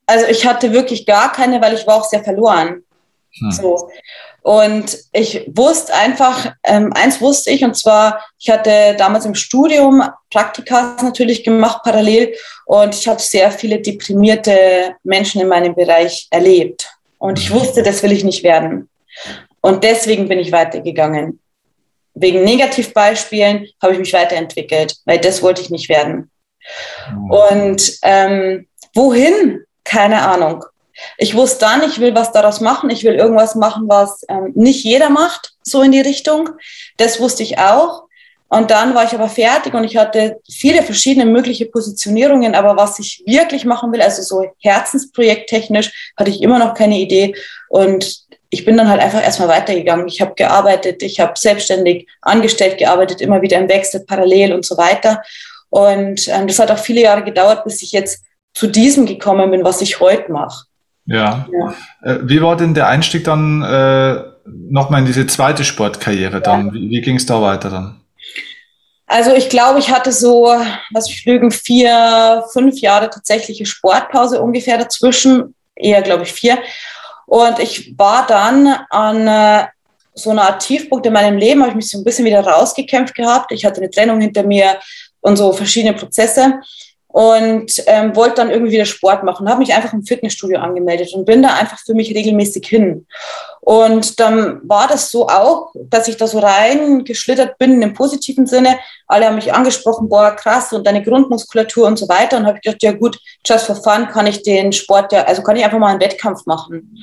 [0.05, 2.83] Also ich hatte wirklich gar keine, weil ich war auch sehr verloren.
[3.39, 3.51] Hm.
[3.51, 3.89] So.
[4.47, 10.01] Und ich wusste einfach, ähm, eins wusste ich, und zwar, ich hatte damals im Studium
[10.31, 12.33] Praktika natürlich gemacht parallel
[12.65, 16.89] und ich habe sehr viele deprimierte Menschen in meinem Bereich erlebt.
[17.17, 18.87] Und ich wusste, das will ich nicht werden.
[19.59, 21.41] Und deswegen bin ich weitergegangen.
[22.13, 26.31] Wegen Negativbeispielen habe ich mich weiterentwickelt, weil das wollte ich nicht werden.
[27.29, 29.65] Und ähm, wohin?
[29.83, 30.63] Keine Ahnung.
[31.17, 34.83] Ich wusste dann, ich will was daraus machen, ich will irgendwas machen, was ähm, nicht
[34.83, 36.49] jeder macht, so in die Richtung.
[36.97, 38.07] Das wusste ich auch.
[38.49, 42.97] Und dann war ich aber fertig und ich hatte viele verschiedene mögliche Positionierungen, aber was
[42.97, 47.35] ich wirklich machen will, also so herzensprojekttechnisch, hatte ich immer noch keine Idee.
[47.67, 50.07] Und ich bin dann halt einfach erstmal weitergegangen.
[50.07, 54.77] Ich habe gearbeitet, ich habe selbstständig angestellt gearbeitet, immer wieder im Wechsel, parallel und so
[54.77, 55.21] weiter.
[55.69, 59.65] Und ähm, das hat auch viele Jahre gedauert, bis ich jetzt zu diesem gekommen bin,
[59.65, 60.66] was ich heute mache.
[61.07, 61.47] Ja.
[61.51, 61.75] ja.
[62.03, 66.67] Äh, wie war denn der Einstieg dann äh, nochmal in diese zweite Sportkarriere dann?
[66.67, 66.73] Ja.
[66.73, 68.01] Wie, wie ging es da weiter dann?
[69.07, 70.53] Also ich glaube, ich hatte so,
[70.91, 76.59] was ich lügen, vier, fünf Jahre tatsächliche Sportpause ungefähr dazwischen, eher glaube ich vier.
[77.25, 79.67] Und ich war dann an äh,
[80.13, 83.15] so einer Art Tiefpunkt in meinem Leben, habe ich mich so ein bisschen wieder rausgekämpft
[83.15, 83.51] gehabt.
[83.53, 84.77] Ich hatte eine Trennung hinter mir
[85.21, 86.59] und so verschiedene Prozesse
[87.07, 89.49] und ähm, wollte dann irgendwie wieder Sport machen.
[89.49, 93.07] Habe mich einfach im Fitnessstudio angemeldet und bin da einfach für mich regelmäßig hin.
[93.61, 98.77] Und dann war das so auch, dass ich da so reingeschlittert bin im positiven Sinne.
[99.07, 102.37] Alle haben mich angesprochen, boah, krass, und deine Grundmuskulatur und so weiter.
[102.37, 105.43] Und habe ich gedacht, ja gut, just for fun kann ich den Sport ja, also
[105.43, 106.97] kann ich einfach mal einen Wettkampf machen.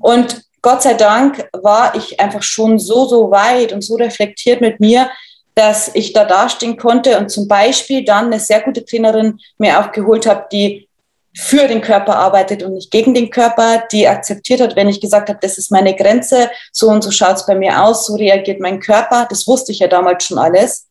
[0.00, 4.80] Und Gott sei Dank war ich einfach schon so, so weit und so reflektiert mit
[4.80, 5.10] mir,
[5.56, 9.90] dass ich da dastehen konnte und zum Beispiel dann eine sehr gute Trainerin mir auch
[9.90, 10.86] geholt habe, die
[11.34, 15.28] für den Körper arbeitet und nicht gegen den Körper, die akzeptiert hat, wenn ich gesagt
[15.28, 18.60] habe, das ist meine Grenze, so und so schaut es bei mir aus, so reagiert
[18.60, 19.26] mein Körper.
[19.28, 20.88] Das wusste ich ja damals schon alles.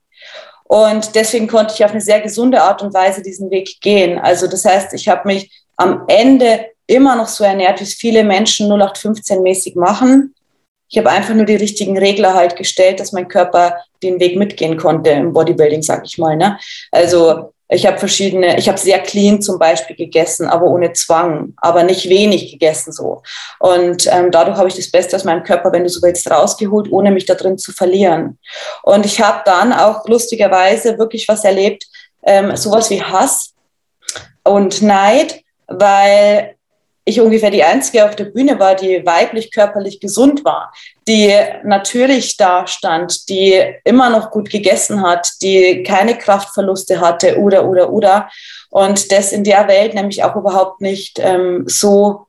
[0.66, 4.20] Und deswegen konnte ich auf eine sehr gesunde Art und Weise diesen Weg gehen.
[4.20, 8.24] Also das heißt, ich habe mich am Ende immer noch so ernährt, wie es viele
[8.24, 10.35] Menschen 0815-mäßig machen.
[10.90, 14.78] Ich habe einfach nur die richtigen Regler halt gestellt, dass mein Körper den Weg mitgehen
[14.78, 16.36] konnte im Bodybuilding, sag ich mal.
[16.36, 16.60] Ne?
[16.92, 21.84] Also ich habe verschiedene, ich habe sehr clean zum Beispiel gegessen, aber ohne Zwang, aber
[21.84, 23.24] nicht wenig gegessen so.
[23.60, 26.92] Und ähm, dadurch habe ich das Beste aus meinem Körper, wenn du so willst, rausgeholt,
[26.92, 28.38] ohne mich da drin zu verlieren.
[28.84, 31.86] Und ich habe dann auch lustigerweise wirklich was erlebt,
[32.24, 33.54] ähm, sowas wie Hass
[34.44, 36.55] und Neid, weil
[37.06, 40.74] ich ungefähr die Einzige auf der Bühne war, die weiblich körperlich gesund war,
[41.08, 41.32] die
[41.64, 47.92] natürlich da stand, die immer noch gut gegessen hat, die keine Kraftverluste hatte oder, oder,
[47.92, 48.30] oder.
[48.72, 52.26] Und das in der Welt nämlich auch überhaupt nicht ähm, so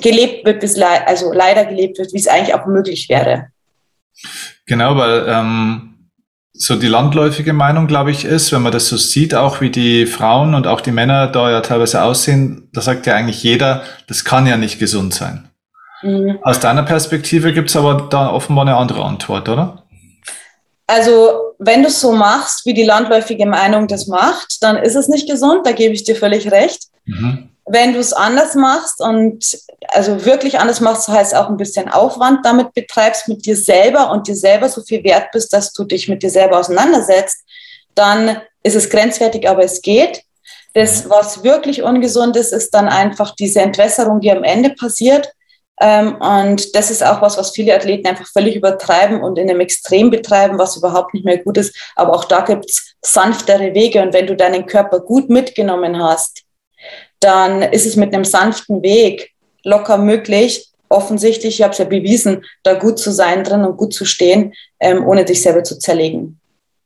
[0.00, 3.48] gelebt wird, bis le also leider gelebt wird, wie es eigentlich auch möglich wäre.
[4.66, 5.93] Genau, weil ähm
[6.56, 10.06] so die landläufige Meinung, glaube ich, ist, wenn man das so sieht, auch wie die
[10.06, 14.24] Frauen und auch die Männer da ja teilweise aussehen, da sagt ja eigentlich jeder, das
[14.24, 15.48] kann ja nicht gesund sein.
[16.02, 16.38] Mhm.
[16.42, 19.82] Aus deiner Perspektive gibt es aber da offenbar eine andere Antwort, oder?
[20.86, 25.08] Also, wenn du es so machst, wie die landläufige Meinung das macht, dann ist es
[25.08, 26.84] nicht gesund, da gebe ich dir völlig recht.
[27.06, 27.48] Mhm.
[27.66, 32.44] Wenn du es anders machst und also wirklich anders machst, heißt auch ein bisschen Aufwand
[32.44, 36.08] damit betreibst mit dir selber und dir selber so viel wert bist, dass du dich
[36.08, 37.38] mit dir selber auseinandersetzt,
[37.94, 40.22] dann ist es grenzwertig, aber es geht.
[40.74, 45.32] Das, was wirklich ungesund ist, ist dann einfach diese Entwässerung, die am Ende passiert.
[45.80, 49.60] Ähm, und das ist auch was, was viele Athleten einfach völlig übertreiben und in einem
[49.60, 51.76] Extrem betreiben, was überhaupt nicht mehr gut ist.
[51.96, 54.02] Aber auch da gibt es sanftere Wege.
[54.02, 56.43] Und wenn du deinen Körper gut mitgenommen hast,
[57.24, 59.30] dann ist es mit einem sanften Weg
[59.64, 63.94] locker möglich, offensichtlich, ich habe es ja bewiesen, da gut zu sein drin und gut
[63.94, 66.38] zu stehen, ähm, ohne dich selber zu zerlegen.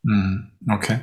[0.04, 1.00] Hm, okay.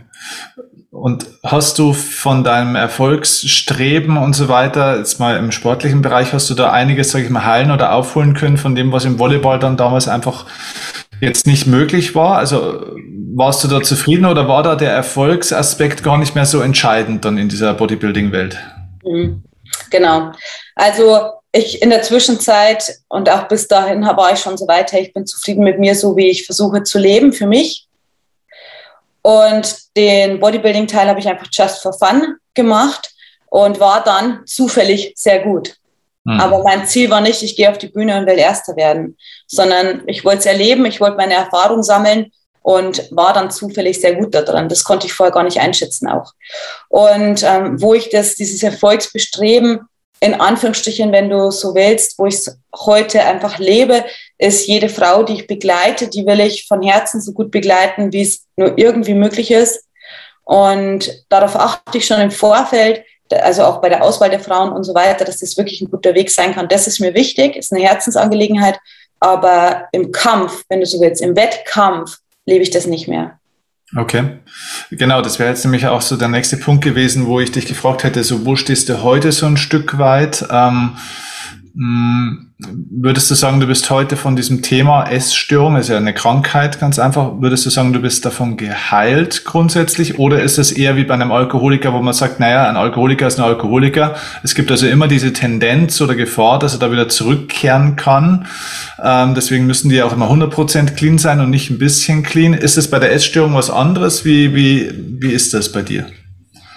[0.89, 6.49] Und hast du von deinem Erfolgsstreben und so weiter, jetzt mal im sportlichen Bereich, hast
[6.49, 9.59] du da einiges, sage ich mal, heilen oder aufholen können von dem, was im Volleyball
[9.59, 10.45] dann damals einfach
[11.19, 12.37] jetzt nicht möglich war?
[12.37, 12.85] Also
[13.35, 17.37] warst du da zufrieden oder war da der Erfolgsaspekt gar nicht mehr so entscheidend dann
[17.37, 18.57] in dieser Bodybuilding-Welt?
[19.05, 19.43] Mhm.
[19.89, 20.31] Genau.
[20.75, 25.13] Also ich in der Zwischenzeit und auch bis dahin war ich schon so weiter, ich
[25.13, 27.87] bin zufrieden mit mir, so wie ich versuche zu leben für mich.
[29.21, 33.11] Und den Bodybuilding-Teil habe ich einfach just for fun gemacht
[33.49, 35.77] und war dann zufällig sehr gut.
[36.25, 36.39] Mhm.
[36.39, 40.03] Aber mein Ziel war nicht, ich gehe auf die Bühne und will Erster werden, sondern
[40.07, 42.31] ich wollte es erleben, ich wollte meine Erfahrung sammeln
[42.65, 44.69] und war dann zufällig sehr gut daran.
[44.69, 46.33] Das konnte ich vorher gar nicht einschätzen auch.
[46.89, 49.81] Und ähm, wo ich das, dieses Erfolgsbestreben
[50.19, 54.03] in Anführungsstrichen, wenn du so willst, wo ich es heute einfach lebe,
[54.39, 58.23] ist jede Frau, die ich begleite, die will ich von Herzen so gut begleiten, wie
[58.23, 59.85] es nur irgendwie möglich ist.
[60.43, 64.85] Und darauf achte ich schon im Vorfeld, also auch bei der Auswahl der Frauen und
[64.85, 66.67] so weiter, dass das wirklich ein guter Weg sein kann.
[66.67, 68.79] Das ist mir wichtig, ist eine Herzensangelegenheit.
[69.19, 73.39] Aber im Kampf, wenn du so willst, im Wettkampf, lebe ich das nicht mehr.
[73.95, 74.39] Okay,
[74.89, 78.03] genau, das wäre jetzt nämlich auch so der nächste Punkt gewesen, wo ich dich gefragt
[78.03, 80.45] hätte, so wo stehst du heute so ein Stück weit?
[80.49, 80.97] Ähm,
[81.75, 86.79] hm, würdest du sagen, du bist heute von diesem Thema Essstörung, ist ja eine Krankheit
[86.79, 91.03] ganz einfach, würdest du sagen, du bist davon geheilt grundsätzlich oder ist es eher wie
[91.03, 94.15] bei einem Alkoholiker, wo man sagt, naja, ein Alkoholiker ist ein Alkoholiker.
[94.41, 98.47] Es gibt also immer diese Tendenz oder Gefahr, dass er da wieder zurückkehren kann.
[99.03, 102.53] Ähm, deswegen müssen die auch immer 100% clean sein und nicht ein bisschen clean.
[102.53, 104.23] Ist es bei der Essstörung was anderes?
[104.23, 106.05] Wie, wie, wie ist das bei dir?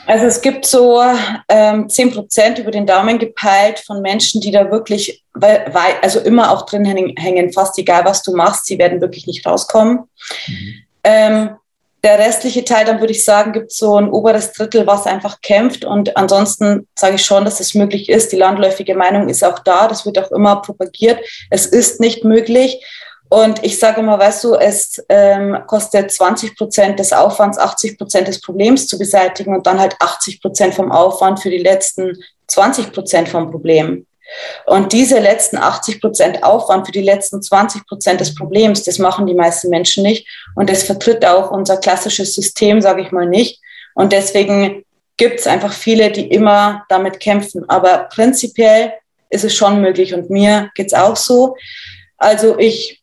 [0.08, 1.02] Also es gibt so
[1.50, 6.50] ähm, 10 Prozent über den Daumen gepeilt von Menschen, die da wirklich, weil, also immer
[6.50, 10.04] auch drin hängen, fast egal was du machst, sie werden wirklich nicht rauskommen.
[10.46, 10.74] Mhm.
[11.04, 11.50] Ähm,
[12.02, 15.84] der restliche Teil, dann würde ich sagen, gibt so ein oberes Drittel, was einfach kämpft.
[15.84, 18.32] Und ansonsten sage ich schon, dass es möglich ist.
[18.32, 19.88] Die landläufige Meinung ist auch da.
[19.88, 21.18] Das wird auch immer propagiert.
[21.50, 22.82] Es ist nicht möglich.
[23.30, 28.28] Und ich sage immer, weißt du, es ähm, kostet 20 Prozent des Aufwands, 80 Prozent
[28.28, 32.92] des Problems zu beseitigen und dann halt 80 Prozent vom Aufwand für die letzten 20
[32.92, 34.06] Prozent vom Problem.
[34.66, 39.26] Und diese letzten 80 Prozent Aufwand für die letzten 20 Prozent des Problems, das machen
[39.26, 40.26] die meisten Menschen nicht.
[40.54, 43.60] Und das vertritt auch unser klassisches System, sage ich mal nicht.
[43.94, 44.84] Und deswegen
[45.16, 47.68] gibt es einfach viele, die immer damit kämpfen.
[47.68, 48.92] Aber prinzipiell
[49.30, 51.56] ist es schon möglich und mir geht's auch so.
[52.16, 52.97] Also ich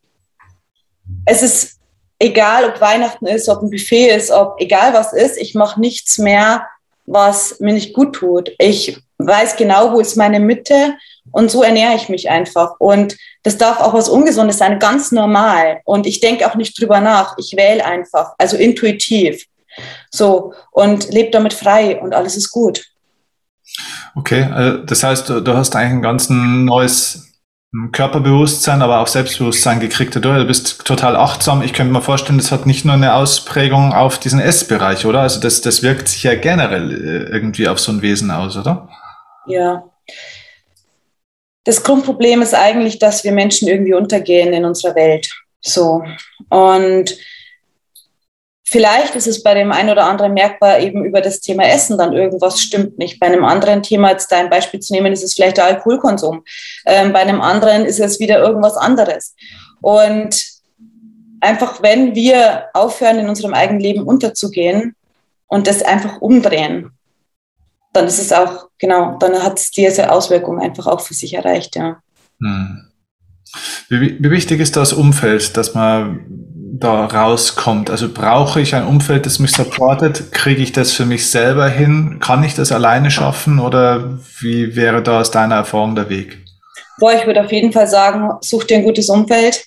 [1.26, 1.78] es ist
[2.18, 6.18] egal, ob Weihnachten ist, ob ein Buffet ist, ob egal was ist, ich mache nichts
[6.18, 6.66] mehr,
[7.04, 8.52] was mir nicht gut tut.
[8.58, 10.94] Ich weiß genau, wo ist meine Mitte
[11.32, 12.76] und so ernähre ich mich einfach.
[12.78, 15.80] Und das darf auch was Ungesundes sein, ganz normal.
[15.84, 17.36] Und ich denke auch nicht drüber nach.
[17.38, 19.44] Ich wähle einfach, also intuitiv.
[20.10, 22.84] So, und lebe damit frei und alles ist gut.
[24.14, 27.25] Okay, also das heißt, du hast eigentlich ein ganz neues
[27.92, 30.38] Körperbewusstsein, aber auch Selbstbewusstsein gekriegt dadurch.
[30.38, 31.62] Du bist total achtsam.
[31.62, 35.20] Ich könnte mir vorstellen, das hat nicht nur eine Ausprägung auf diesen Essbereich, oder?
[35.20, 38.88] Also das, das wirkt sich ja generell äh, irgendwie auf so ein Wesen aus, oder?
[39.46, 39.84] Ja.
[41.64, 45.28] Das Grundproblem ist eigentlich, dass wir Menschen irgendwie untergehen in unserer Welt.
[45.60, 46.04] So.
[46.48, 47.16] Und
[48.76, 52.12] Vielleicht ist es bei dem einen oder anderen merkbar eben über das Thema Essen dann
[52.12, 53.18] irgendwas stimmt nicht.
[53.18, 56.44] Bei einem anderen Thema, jetzt dein Beispiel zu nehmen, ist es vielleicht der Alkoholkonsum.
[56.84, 59.34] Ähm, bei einem anderen ist es wieder irgendwas anderes.
[59.80, 60.44] Und
[61.40, 64.94] einfach, wenn wir aufhören, in unserem eigenen Leben unterzugehen
[65.46, 66.90] und das einfach umdrehen,
[67.94, 71.76] dann ist es auch, genau, dann hat es diese Auswirkung einfach auch für sich erreicht,
[71.76, 71.96] ja.
[72.42, 72.88] Hm.
[73.88, 77.90] Wie, wie wichtig ist das Umfeld, dass man da rauskommt?
[77.90, 80.32] Also brauche ich ein Umfeld, das mich supportet?
[80.32, 82.18] Kriege ich das für mich selber hin?
[82.20, 86.38] Kann ich das alleine schaffen oder wie wäre da aus deiner Erfahrung der Weg?
[86.98, 89.66] Boah, ich würde auf jeden Fall sagen, such dir ein gutes Umfeld.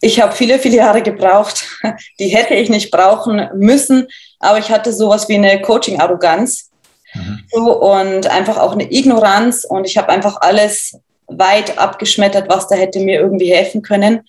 [0.00, 1.66] Ich habe viele, viele Jahre gebraucht.
[2.20, 4.06] Die hätte ich nicht brauchen müssen,
[4.38, 6.70] aber ich hatte sowas wie eine Coaching-Arroganz
[7.14, 7.40] mhm.
[7.62, 10.98] und einfach auch eine Ignoranz und ich habe einfach alles
[11.38, 14.20] weit abgeschmettert, was da hätte mir irgendwie helfen können.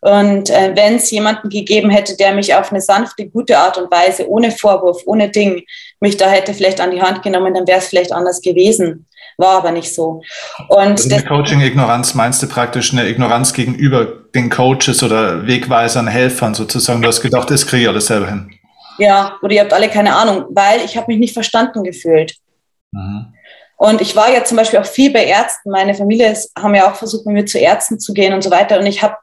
[0.00, 3.90] Und äh, wenn es jemanden gegeben hätte, der mich auf eine sanfte, gute Art und
[3.90, 5.62] Weise, ohne Vorwurf, ohne Ding,
[5.98, 9.06] mich da hätte vielleicht an die Hand genommen, dann wäre es vielleicht anders gewesen.
[9.38, 10.22] War aber nicht so.
[10.68, 17.00] Und also Coaching-Ignoranz meinst du praktisch eine Ignoranz gegenüber den Coaches oder Wegweisern, Helfern sozusagen.
[17.00, 18.50] Du hast gedacht, das kriege ich alles selber hin.
[18.98, 22.36] Ja, oder ihr habt alle keine Ahnung, weil ich habe mich nicht verstanden gefühlt.
[22.92, 23.33] Mhm.
[23.76, 25.70] Und ich war ja zum Beispiel auch viel bei Ärzten.
[25.70, 28.50] Meine Familie ist, haben ja auch versucht, mit mir zu Ärzten zu gehen und so
[28.50, 28.78] weiter.
[28.78, 29.16] Und ich habe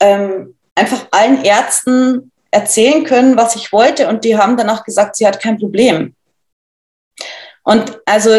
[0.00, 5.26] ähm, einfach allen Ärzten erzählen können, was ich wollte und die haben danach gesagt, sie
[5.26, 6.14] hat kein Problem.
[7.62, 8.30] Und also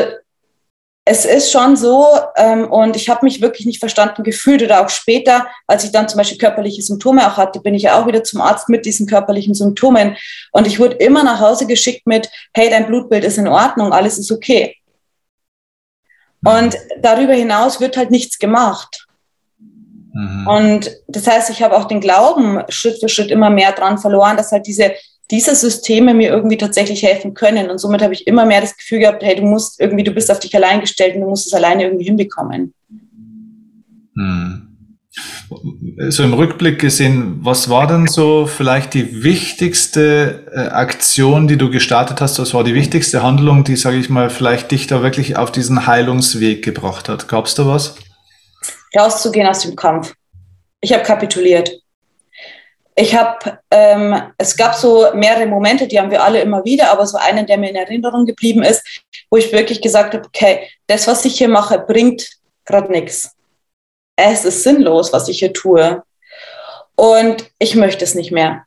[1.06, 4.89] es ist schon so ähm, und ich habe mich wirklich nicht verstanden gefühlt oder auch
[4.89, 8.23] später, als ich dann zum Beispiel körperliche Symptome auch hatte, bin ich ja auch wieder
[8.23, 10.17] zum Arzt mit diesen körperlichen Symptomen
[10.52, 14.17] und ich wurde immer nach Hause geschickt mit, hey, dein Blutbild ist in Ordnung, alles
[14.17, 14.75] ist okay.
[16.43, 19.08] Und darüber hinaus wird halt nichts gemacht.
[20.13, 20.47] Mhm.
[20.47, 24.38] Und das heißt, ich habe auch den Glauben Schritt für Schritt immer mehr dran verloren,
[24.38, 24.93] dass halt diese,
[25.32, 27.69] diese Systeme mir irgendwie tatsächlich helfen können.
[27.69, 30.32] Und somit habe ich immer mehr das Gefühl gehabt, hey, du musst irgendwie, du bist
[30.32, 32.73] auf dich allein gestellt und du musst es alleine irgendwie hinbekommen.
[34.15, 34.68] Mhm.
[36.10, 41.71] So im Rückblick gesehen, was war denn so vielleicht die wichtigste äh, Aktion, die du
[41.71, 42.38] gestartet hast?
[42.39, 45.88] Was war die wichtigste Handlung, die, sage ich mal, vielleicht dich da wirklich auf diesen
[45.88, 47.27] Heilungsweg gebracht hat?
[47.27, 47.95] Gab es da was?
[48.97, 50.13] rauszugehen aus dem Kampf.
[50.82, 51.71] Ich habe kapituliert.
[52.95, 57.05] Ich habe, ähm, es gab so mehrere Momente, die haben wir alle immer wieder, aber
[57.05, 58.84] so einen, der mir in Erinnerung geblieben ist,
[59.29, 62.27] wo ich wirklich gesagt habe, okay, das, was ich hier mache, bringt
[62.65, 63.32] gerade nichts.
[64.21, 66.03] Es ist sinnlos, was ich hier tue.
[66.95, 68.65] Und ich möchte es nicht mehr.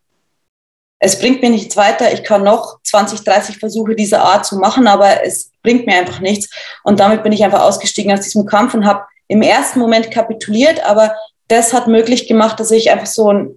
[0.99, 2.13] Es bringt mir nichts weiter.
[2.13, 6.21] Ich kann noch 20, 30 Versuche dieser Art zu machen, aber es bringt mir einfach
[6.21, 6.49] nichts.
[6.85, 10.83] Und damit bin ich einfach ausgestiegen aus diesem Kampf und habe im ersten Moment kapituliert,
[10.85, 11.15] aber
[11.49, 13.57] das hat möglich gemacht, dass ich einfach so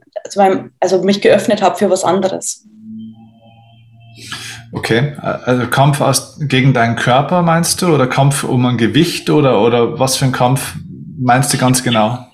[0.80, 2.66] also mich geöffnet habe für was anderes.
[4.74, 9.62] Okay, also Kampf aus, gegen deinen Körper meinst du oder Kampf um ein Gewicht oder,
[9.62, 10.74] oder was für ein Kampf
[11.18, 12.26] meinst du ganz genau?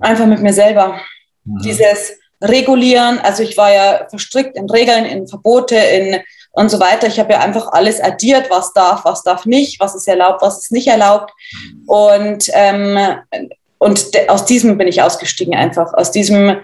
[0.00, 1.00] Einfach mit mir selber.
[1.44, 1.60] Mhm.
[1.62, 6.20] Dieses Regulieren, also ich war ja verstrickt in Regeln, in Verbote, in
[6.52, 7.06] und so weiter.
[7.06, 10.58] Ich habe ja einfach alles addiert, was darf, was darf nicht, was ist erlaubt, was
[10.58, 11.32] ist nicht erlaubt.
[11.86, 12.98] Und, ähm,
[13.78, 16.56] und aus diesem bin ich ausgestiegen einfach, aus diesem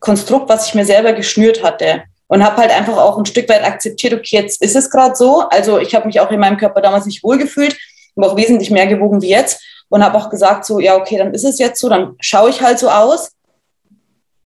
[0.00, 2.04] Konstrukt, was ich mir selber geschnürt hatte.
[2.26, 5.40] Und habe halt einfach auch ein Stück weit akzeptiert, okay, jetzt ist es gerade so.
[5.50, 7.76] Also ich habe mich auch in meinem Körper damals nicht wohlgefühlt,
[8.16, 9.62] habe auch wesentlich mehr gewogen wie jetzt
[9.94, 12.60] und habe auch gesagt, so, ja, okay, dann ist es jetzt so, dann schaue ich
[12.60, 13.30] halt so aus.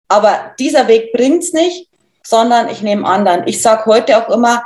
[0.08, 1.88] Aber dieser Weg bringt's nicht
[2.26, 3.46] sondern ich nehme anderen.
[3.46, 4.62] Ich sage heute auch immer,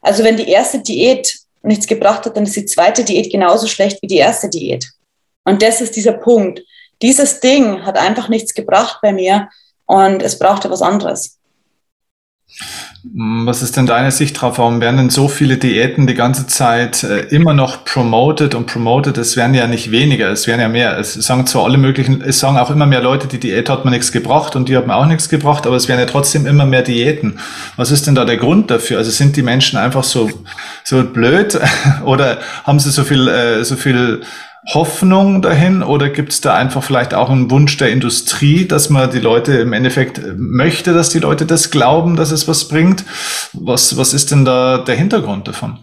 [0.00, 4.00] also wenn die erste Diät nichts gebracht hat, dann ist die zweite Diät genauso schlecht
[4.02, 4.86] wie die erste Diät.
[5.44, 6.62] Und das ist dieser Punkt.
[7.02, 9.48] Dieses Ding hat einfach nichts gebracht bei mir
[9.86, 11.38] und es brauchte was anderes.
[13.02, 14.58] Was ist denn deine Sicht drauf?
[14.58, 19.16] Warum werden denn so viele Diäten die ganze Zeit äh, immer noch promoted und promoted?
[19.16, 20.98] Es werden ja nicht weniger, es werden ja mehr.
[20.98, 23.90] Es sagen zwar alle möglichen, es sagen auch immer mehr Leute, die Diät hat mir
[23.90, 26.66] nichts gebracht und die hat mir auch nichts gebracht, aber es werden ja trotzdem immer
[26.66, 27.38] mehr Diäten.
[27.76, 28.98] Was ist denn da der Grund dafür?
[28.98, 30.28] Also sind die Menschen einfach so,
[30.84, 31.58] so blöd
[32.04, 34.20] oder haben sie so viel, äh, so viel
[34.66, 39.10] Hoffnung dahin oder gibt es da einfach vielleicht auch einen Wunsch der Industrie, dass man
[39.10, 43.04] die Leute im Endeffekt äh, möchte, dass die Leute das glauben, dass es was bringt?
[43.52, 45.78] Was, was ist denn da der Hintergrund davon?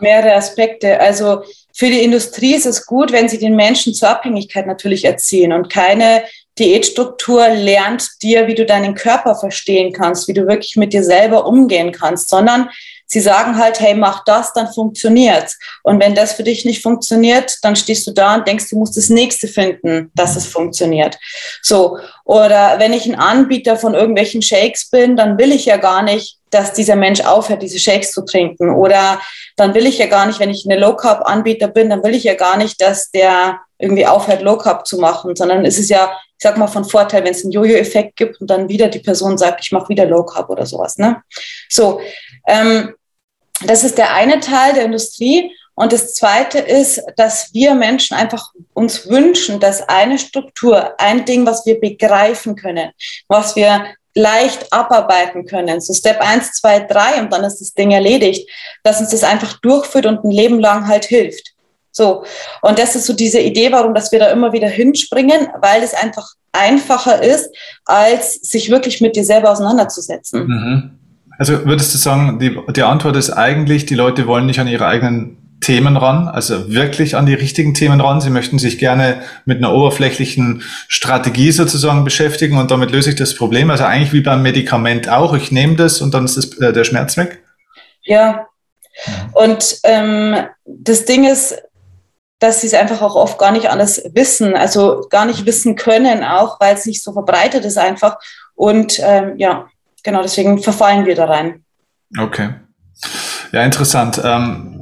[0.00, 0.98] Mehrere Aspekte.
[0.98, 1.42] Also
[1.74, 5.70] für die Industrie ist es gut, wenn sie den Menschen zur Abhängigkeit natürlich erziehen und
[5.70, 6.22] keine
[6.58, 11.46] Diätstruktur lernt dir, wie du deinen Körper verstehen kannst, wie du wirklich mit dir selber
[11.46, 12.70] umgehen kannst, sondern
[13.06, 15.58] sie sagen halt, hey, mach das, dann funktioniert's.
[15.82, 18.96] Und wenn das für dich nicht funktioniert, dann stehst du da und denkst, du musst
[18.96, 21.16] das nächste finden, dass es funktioniert.
[21.62, 21.98] So.
[22.24, 26.36] Oder wenn ich ein Anbieter von irgendwelchen Shakes bin, dann will ich ja gar nicht
[26.50, 28.70] dass dieser Mensch aufhört, diese Shakes zu trinken.
[28.70, 29.20] Oder
[29.56, 32.14] dann will ich ja gar nicht, wenn ich eine Low Carb Anbieter bin, dann will
[32.14, 35.90] ich ja gar nicht, dass der irgendwie aufhört, Low Carb zu machen, sondern es ist
[35.90, 38.98] ja, ich sag mal, von Vorteil, wenn es einen Jojo-Effekt gibt und dann wieder die
[38.98, 40.98] Person sagt, ich mache wieder Low Carb oder sowas.
[40.98, 41.22] Ne?
[41.70, 42.00] So,
[42.46, 42.94] ähm,
[43.64, 45.50] das ist der eine Teil der Industrie.
[45.74, 51.46] Und das zweite ist, dass wir Menschen einfach uns wünschen, dass eine Struktur, ein Ding,
[51.46, 52.92] was wir begreifen können,
[53.28, 55.80] was wir leicht abarbeiten können.
[55.80, 58.50] So Step 1, 2, 3 und dann ist das Ding erledigt,
[58.82, 61.55] dass uns das einfach durchführt und ein Leben lang halt hilft.
[61.96, 62.24] So.
[62.60, 65.94] Und das ist so diese Idee, warum, dass wir da immer wieder hinspringen, weil es
[65.94, 67.50] einfach einfacher ist,
[67.86, 70.46] als sich wirklich mit dir selber auseinanderzusetzen.
[70.46, 70.90] Mhm.
[71.38, 74.86] Also würdest du sagen, die, die Antwort ist eigentlich, die Leute wollen nicht an ihre
[74.86, 78.20] eigenen Themen ran, also wirklich an die richtigen Themen ran.
[78.20, 83.34] Sie möchten sich gerne mit einer oberflächlichen Strategie sozusagen beschäftigen und damit löse ich das
[83.34, 83.70] Problem.
[83.70, 85.34] Also eigentlich wie beim Medikament auch.
[85.34, 87.42] Ich nehme das und dann ist das, äh, der Schmerz weg.
[88.02, 88.46] Ja.
[89.32, 91.56] Und ähm, das Ding ist,
[92.38, 96.22] dass sie es einfach auch oft gar nicht anders wissen, also gar nicht wissen können,
[96.22, 98.18] auch weil es nicht so verbreitet ist einfach.
[98.54, 99.66] Und ähm, ja,
[100.02, 101.64] genau deswegen verfallen wir da rein.
[102.18, 102.50] Okay.
[103.52, 104.20] Ja, interessant.
[104.22, 104.76] Ähm,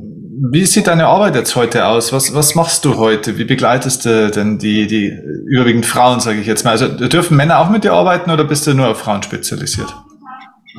[0.51, 2.13] wie sieht deine Arbeit jetzt heute aus?
[2.13, 3.39] Was, was machst du heute?
[3.39, 6.73] Wie begleitest du denn die, die überwiegend Frauen, sage ich jetzt mal?
[6.73, 9.95] Also dürfen Männer auch mit dir arbeiten oder bist du nur auf Frauen spezialisiert?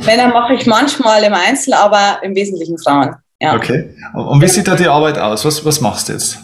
[0.05, 3.15] Männer mache ich manchmal im Einzel, aber im Wesentlichen Frauen.
[3.39, 3.55] Ja.
[3.55, 3.95] Okay.
[4.13, 5.45] Und wie sieht da die Arbeit aus?
[5.45, 6.37] Was, was machst du jetzt?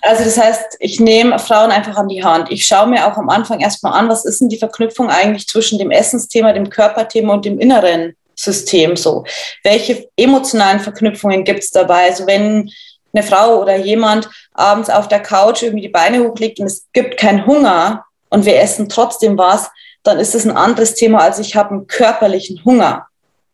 [0.00, 2.50] Also das heißt, ich nehme Frauen einfach an die Hand.
[2.50, 5.78] Ich schaue mir auch am Anfang erstmal an, was ist denn die Verknüpfung eigentlich zwischen
[5.78, 9.24] dem Essensthema, dem Körperthema und dem Inneren System so.
[9.62, 12.06] Welche emotionalen Verknüpfungen gibt es dabei?
[12.06, 12.70] Also wenn
[13.12, 17.18] eine Frau oder jemand abends auf der Couch irgendwie die Beine hochlegt und es gibt
[17.18, 19.70] keinen Hunger und wir essen trotzdem was,
[20.02, 23.06] dann ist das ein anderes Thema, als ich habe einen körperlichen Hunger.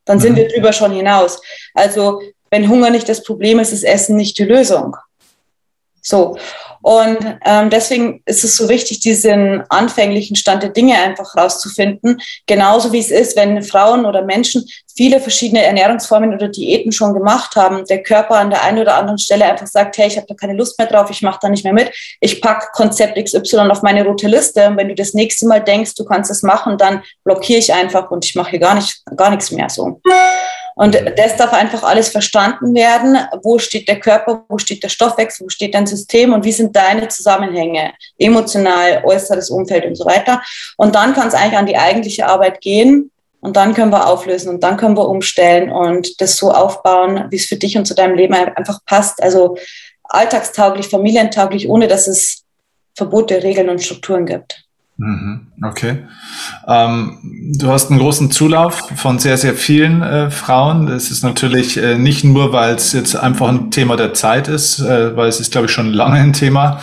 [0.04, 0.36] Dann sind mhm.
[0.36, 1.42] wir drüber schon hinaus.
[1.74, 4.96] Also wenn Hunger nicht das Problem ist, ist Essen nicht die Lösung.
[6.08, 6.38] So.
[6.80, 12.20] Und ähm, deswegen ist es so wichtig, diesen anfänglichen Stand der Dinge einfach rauszufinden.
[12.46, 14.64] Genauso wie es ist, wenn Frauen oder Menschen
[14.96, 19.18] viele verschiedene Ernährungsformen oder Diäten schon gemacht haben, der Körper an der einen oder anderen
[19.18, 21.64] Stelle einfach sagt, hey, ich habe da keine Lust mehr drauf, ich mache da nicht
[21.64, 21.92] mehr mit.
[22.20, 24.66] Ich pack Konzept XY auf meine rote Liste.
[24.68, 28.10] Und wenn du das nächste Mal denkst, du kannst es machen, dann blockiere ich einfach
[28.10, 30.00] und ich mache hier gar, nicht, gar nichts mehr so.
[30.78, 33.18] Und das darf einfach alles verstanden werden.
[33.42, 36.76] Wo steht der Körper, wo steht der Stoffwechsel, wo steht dein System und wie sind
[36.76, 40.40] deine Zusammenhänge, emotional, äußeres Umfeld und so weiter.
[40.76, 43.10] Und dann kann es eigentlich an die eigentliche Arbeit gehen.
[43.40, 47.36] Und dann können wir auflösen und dann können wir umstellen und das so aufbauen, wie
[47.36, 49.22] es für dich und zu deinem Leben einfach passt.
[49.22, 49.56] Also
[50.04, 52.44] alltagstauglich, familientauglich, ohne dass es
[52.96, 54.67] Verbote, Regeln und Strukturen gibt.
[55.00, 55.98] Mhm, okay.
[56.66, 57.18] Ähm,
[57.56, 60.86] du hast einen großen Zulauf von sehr, sehr vielen äh, Frauen.
[60.88, 64.80] Das ist natürlich äh, nicht nur, weil es jetzt einfach ein Thema der Zeit ist,
[64.80, 66.80] äh, weil es ist, glaube ich, schon lange ein Thema,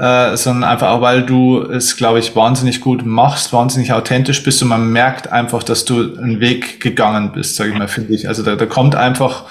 [0.00, 4.62] äh, sondern einfach auch, weil du es, glaube ich, wahnsinnig gut machst, wahnsinnig authentisch bist
[4.62, 8.28] und man merkt einfach, dass du einen Weg gegangen bist, sage ich mal, finde ich.
[8.28, 9.44] Also da, da kommt einfach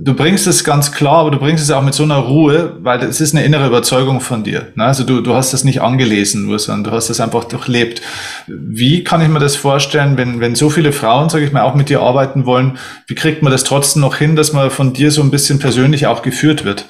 [0.00, 3.02] du bringst es ganz klar, aber du bringst es auch mit so einer Ruhe, weil
[3.02, 4.72] es ist eine innere Überzeugung von dir.
[4.74, 4.84] Ne?
[4.84, 8.02] Also du, du hast das nicht angelesen nur, sondern du hast das einfach durchlebt.
[8.46, 11.74] Wie kann ich mir das vorstellen, wenn, wenn so viele Frauen, sage ich mal, auch
[11.74, 15.10] mit dir arbeiten wollen, wie kriegt man das trotzdem noch hin, dass man von dir
[15.10, 16.86] so ein bisschen persönlich auch geführt wird?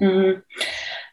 [0.00, 0.36] Mhm.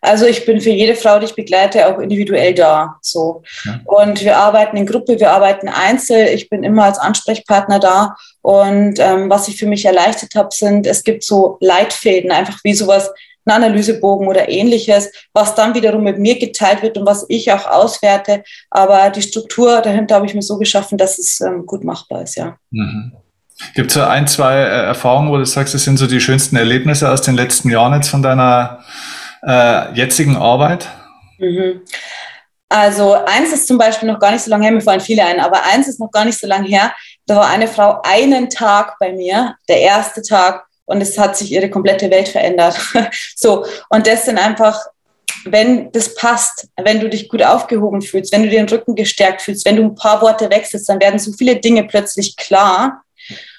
[0.01, 2.95] Also ich bin für jede Frau, die ich begleite, auch individuell da.
[3.01, 3.43] So.
[3.65, 3.79] Ja.
[3.85, 6.29] Und wir arbeiten in Gruppe, wir arbeiten einzeln.
[6.33, 8.15] Ich bin immer als Ansprechpartner da.
[8.41, 12.73] Und ähm, was ich für mich erleichtert habe, sind, es gibt so Leitfäden, einfach wie
[12.73, 13.11] sowas,
[13.45, 17.65] ein Analysebogen oder ähnliches, was dann wiederum mit mir geteilt wird und was ich auch
[17.65, 18.43] auswerte.
[18.69, 22.35] Aber die Struktur dahinter habe ich mir so geschaffen, dass es ähm, gut machbar ist,
[22.35, 22.57] ja.
[22.71, 23.13] Mhm.
[23.75, 26.55] Gibt es so ein, zwei äh, Erfahrungen, wo du sagst, das sind so die schönsten
[26.55, 28.79] Erlebnisse aus den letzten Jahren jetzt von deiner
[29.43, 30.87] äh, jetzigen Arbeit?
[31.37, 31.81] Mhm.
[32.69, 35.39] Also eins ist zum Beispiel noch gar nicht so lange her, mir fallen viele ein,
[35.39, 36.93] aber eins ist noch gar nicht so lange her.
[37.25, 41.51] Da war eine Frau einen Tag bei mir, der erste Tag, und es hat sich
[41.51, 42.79] ihre komplette Welt verändert.
[43.35, 44.79] so, und das sind einfach,
[45.45, 49.65] wenn das passt, wenn du dich gut aufgehoben fühlst, wenn du den Rücken gestärkt fühlst,
[49.65, 53.03] wenn du ein paar Worte wechselst, dann werden so viele Dinge plötzlich klar.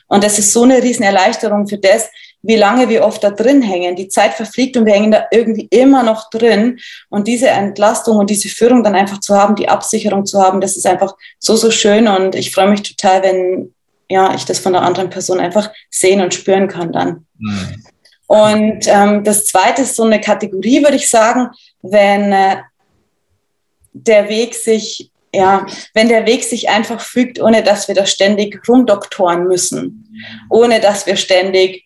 [0.08, 2.08] Und das ist so eine riesen Erleichterung für das,
[2.42, 3.96] wie lange wir oft da drin hängen.
[3.96, 6.78] Die Zeit verfliegt und wir hängen da irgendwie immer noch drin.
[7.08, 10.76] Und diese Entlastung und diese Führung dann einfach zu haben, die Absicherung zu haben, das
[10.76, 12.08] ist einfach so, so schön.
[12.08, 13.74] Und ich freue mich total, wenn
[14.08, 17.26] ja, ich das von der anderen Person einfach sehen und spüren kann dann.
[17.38, 17.84] Mhm.
[18.26, 21.48] Und ähm, das zweite ist so eine Kategorie, würde ich sagen,
[21.82, 22.58] wenn äh,
[23.92, 28.60] der Weg sich, ja, wenn der Weg sich einfach fügt, ohne dass wir da ständig
[28.68, 30.08] rumdoktoren müssen,
[30.48, 31.84] ohne dass wir ständig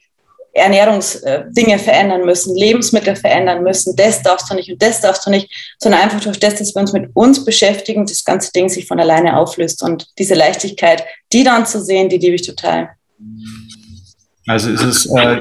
[0.55, 5.51] Ernährungsdinge verändern müssen, Lebensmittel verändern müssen, das darfst du nicht und das darfst du nicht,
[5.79, 9.01] sondern einfach durch das, dass wir uns mit uns beschäftigen, das ganze Ding sich von
[9.01, 12.91] alleine auflöst und diese Leichtigkeit, die dann zu sehen, die liebe ich total.
[14.47, 15.41] Also ist es äh,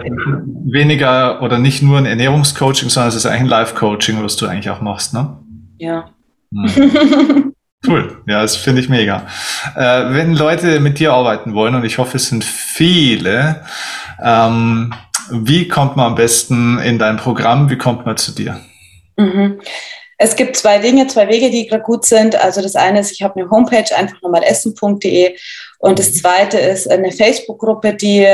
[0.66, 4.70] weniger oder nicht nur ein Ernährungscoaching, sondern es ist eigentlich ein Life-Coaching, was du eigentlich
[4.70, 5.38] auch machst, ne?
[5.78, 6.09] Ja.
[6.51, 7.53] Hm.
[7.86, 9.27] Cool, ja, das finde ich mega.
[9.75, 13.65] Äh, wenn Leute mit dir arbeiten wollen, und ich hoffe, es sind viele,
[14.23, 14.93] ähm,
[15.29, 17.69] wie kommt man am besten in dein Programm?
[17.69, 18.59] Wie kommt man zu dir?
[19.17, 19.59] Mhm.
[20.17, 22.36] Es gibt zwei Dinge, zwei Wege, die gerade gut sind.
[22.36, 25.36] Also das eine ist, ich habe eine Homepage, einfach nochmal essen.de.
[25.79, 28.25] Und das zweite ist eine Facebook-Gruppe, die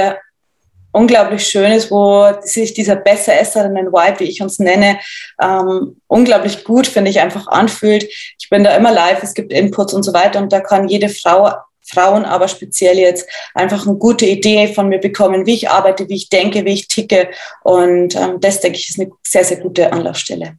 [0.91, 4.99] unglaublich schön ist, wo sich dieser Besser-Esserinnen-Vibe, wie ich uns nenne,
[5.41, 8.03] ähm, unglaublich gut, finde ich, einfach anfühlt.
[8.39, 11.09] Ich bin da immer live, es gibt Inputs und so weiter und da kann jede
[11.09, 11.51] Frau
[11.91, 16.15] Frauen aber speziell jetzt einfach eine gute Idee von mir bekommen, wie ich arbeite, wie
[16.15, 17.29] ich denke, wie ich ticke.
[17.63, 20.57] Und ähm, das, denke ich, ist eine sehr, sehr gute Anlaufstelle.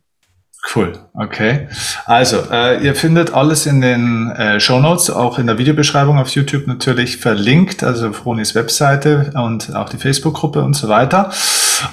[0.75, 1.69] Cool, okay.
[2.05, 6.29] Also, äh, ihr findet alles in den äh, Show Notes, auch in der Videobeschreibung auf
[6.29, 11.33] YouTube natürlich verlinkt, also Fronis Webseite und auch die Facebook-Gruppe und so weiter.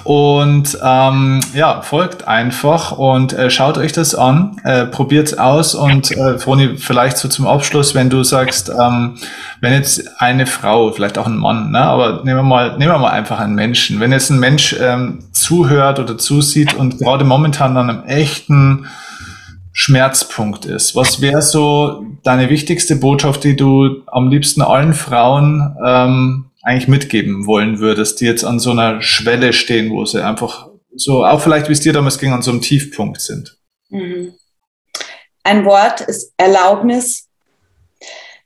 [0.04, 6.10] Und ähm, ja, folgt einfach und äh, schaut euch das an, äh, probiert aus und
[6.10, 9.16] äh, Froni, vielleicht so zum Abschluss, wenn du sagst, ähm,
[9.60, 12.98] wenn jetzt eine Frau, vielleicht auch ein Mann, ne, aber nehmen wir mal, nehmen wir
[12.98, 17.76] mal einfach einen Menschen, wenn jetzt ein Mensch ähm, zuhört oder zusieht und gerade momentan
[17.76, 18.86] an einem echten
[19.72, 26.47] Schmerzpunkt ist, was wäre so deine wichtigste Botschaft, die du am liebsten allen Frauen ähm,
[26.68, 31.24] eigentlich mitgeben wollen würdest, die jetzt an so einer Schwelle stehen, wo sie einfach so,
[31.24, 33.56] auch vielleicht wie es dir damals ging, an so einem Tiefpunkt sind?
[33.88, 34.34] Mhm.
[35.44, 37.28] Ein Wort ist Erlaubnis.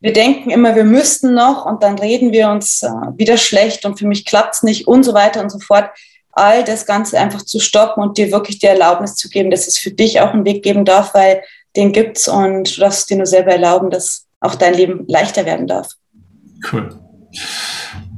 [0.01, 3.99] Wir denken immer, wir müssten noch und dann reden wir uns äh, wieder schlecht und
[3.99, 5.91] für mich klappt es nicht und so weiter und so fort.
[6.33, 9.79] All das Ganze einfach zu stoppen und dir wirklich die Erlaubnis zu geben, dass es
[9.79, 11.43] für dich auch einen Weg geben darf, weil
[11.77, 15.67] den gibt's und du darfst dir nur selber erlauben, dass auch dein Leben leichter werden
[15.67, 15.89] darf.
[16.73, 16.99] Cool.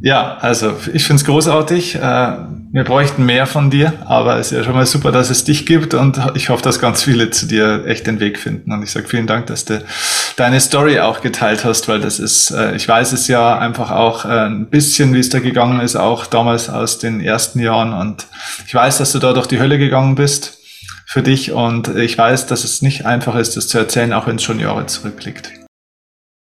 [0.05, 1.95] Ja, also ich finde es großartig.
[1.95, 5.45] Äh, wir bräuchten mehr von dir, aber es ist ja schon mal super, dass es
[5.45, 8.71] dich gibt und ich hoffe, dass ganz viele zu dir echt den Weg finden.
[8.71, 9.83] Und ich sage vielen Dank, dass du
[10.37, 14.27] deine Story auch geteilt hast, weil das ist, äh, ich weiß es ja einfach auch
[14.27, 17.95] äh, ein bisschen, wie es da gegangen ist, auch damals aus den ersten Jahren.
[17.95, 18.27] Und
[18.67, 20.59] ich weiß, dass du da durch die Hölle gegangen bist
[21.07, 24.37] für dich und ich weiß, dass es nicht einfach ist, das zu erzählen, auch wenn
[24.37, 25.64] es schon Jahre zurückliegt.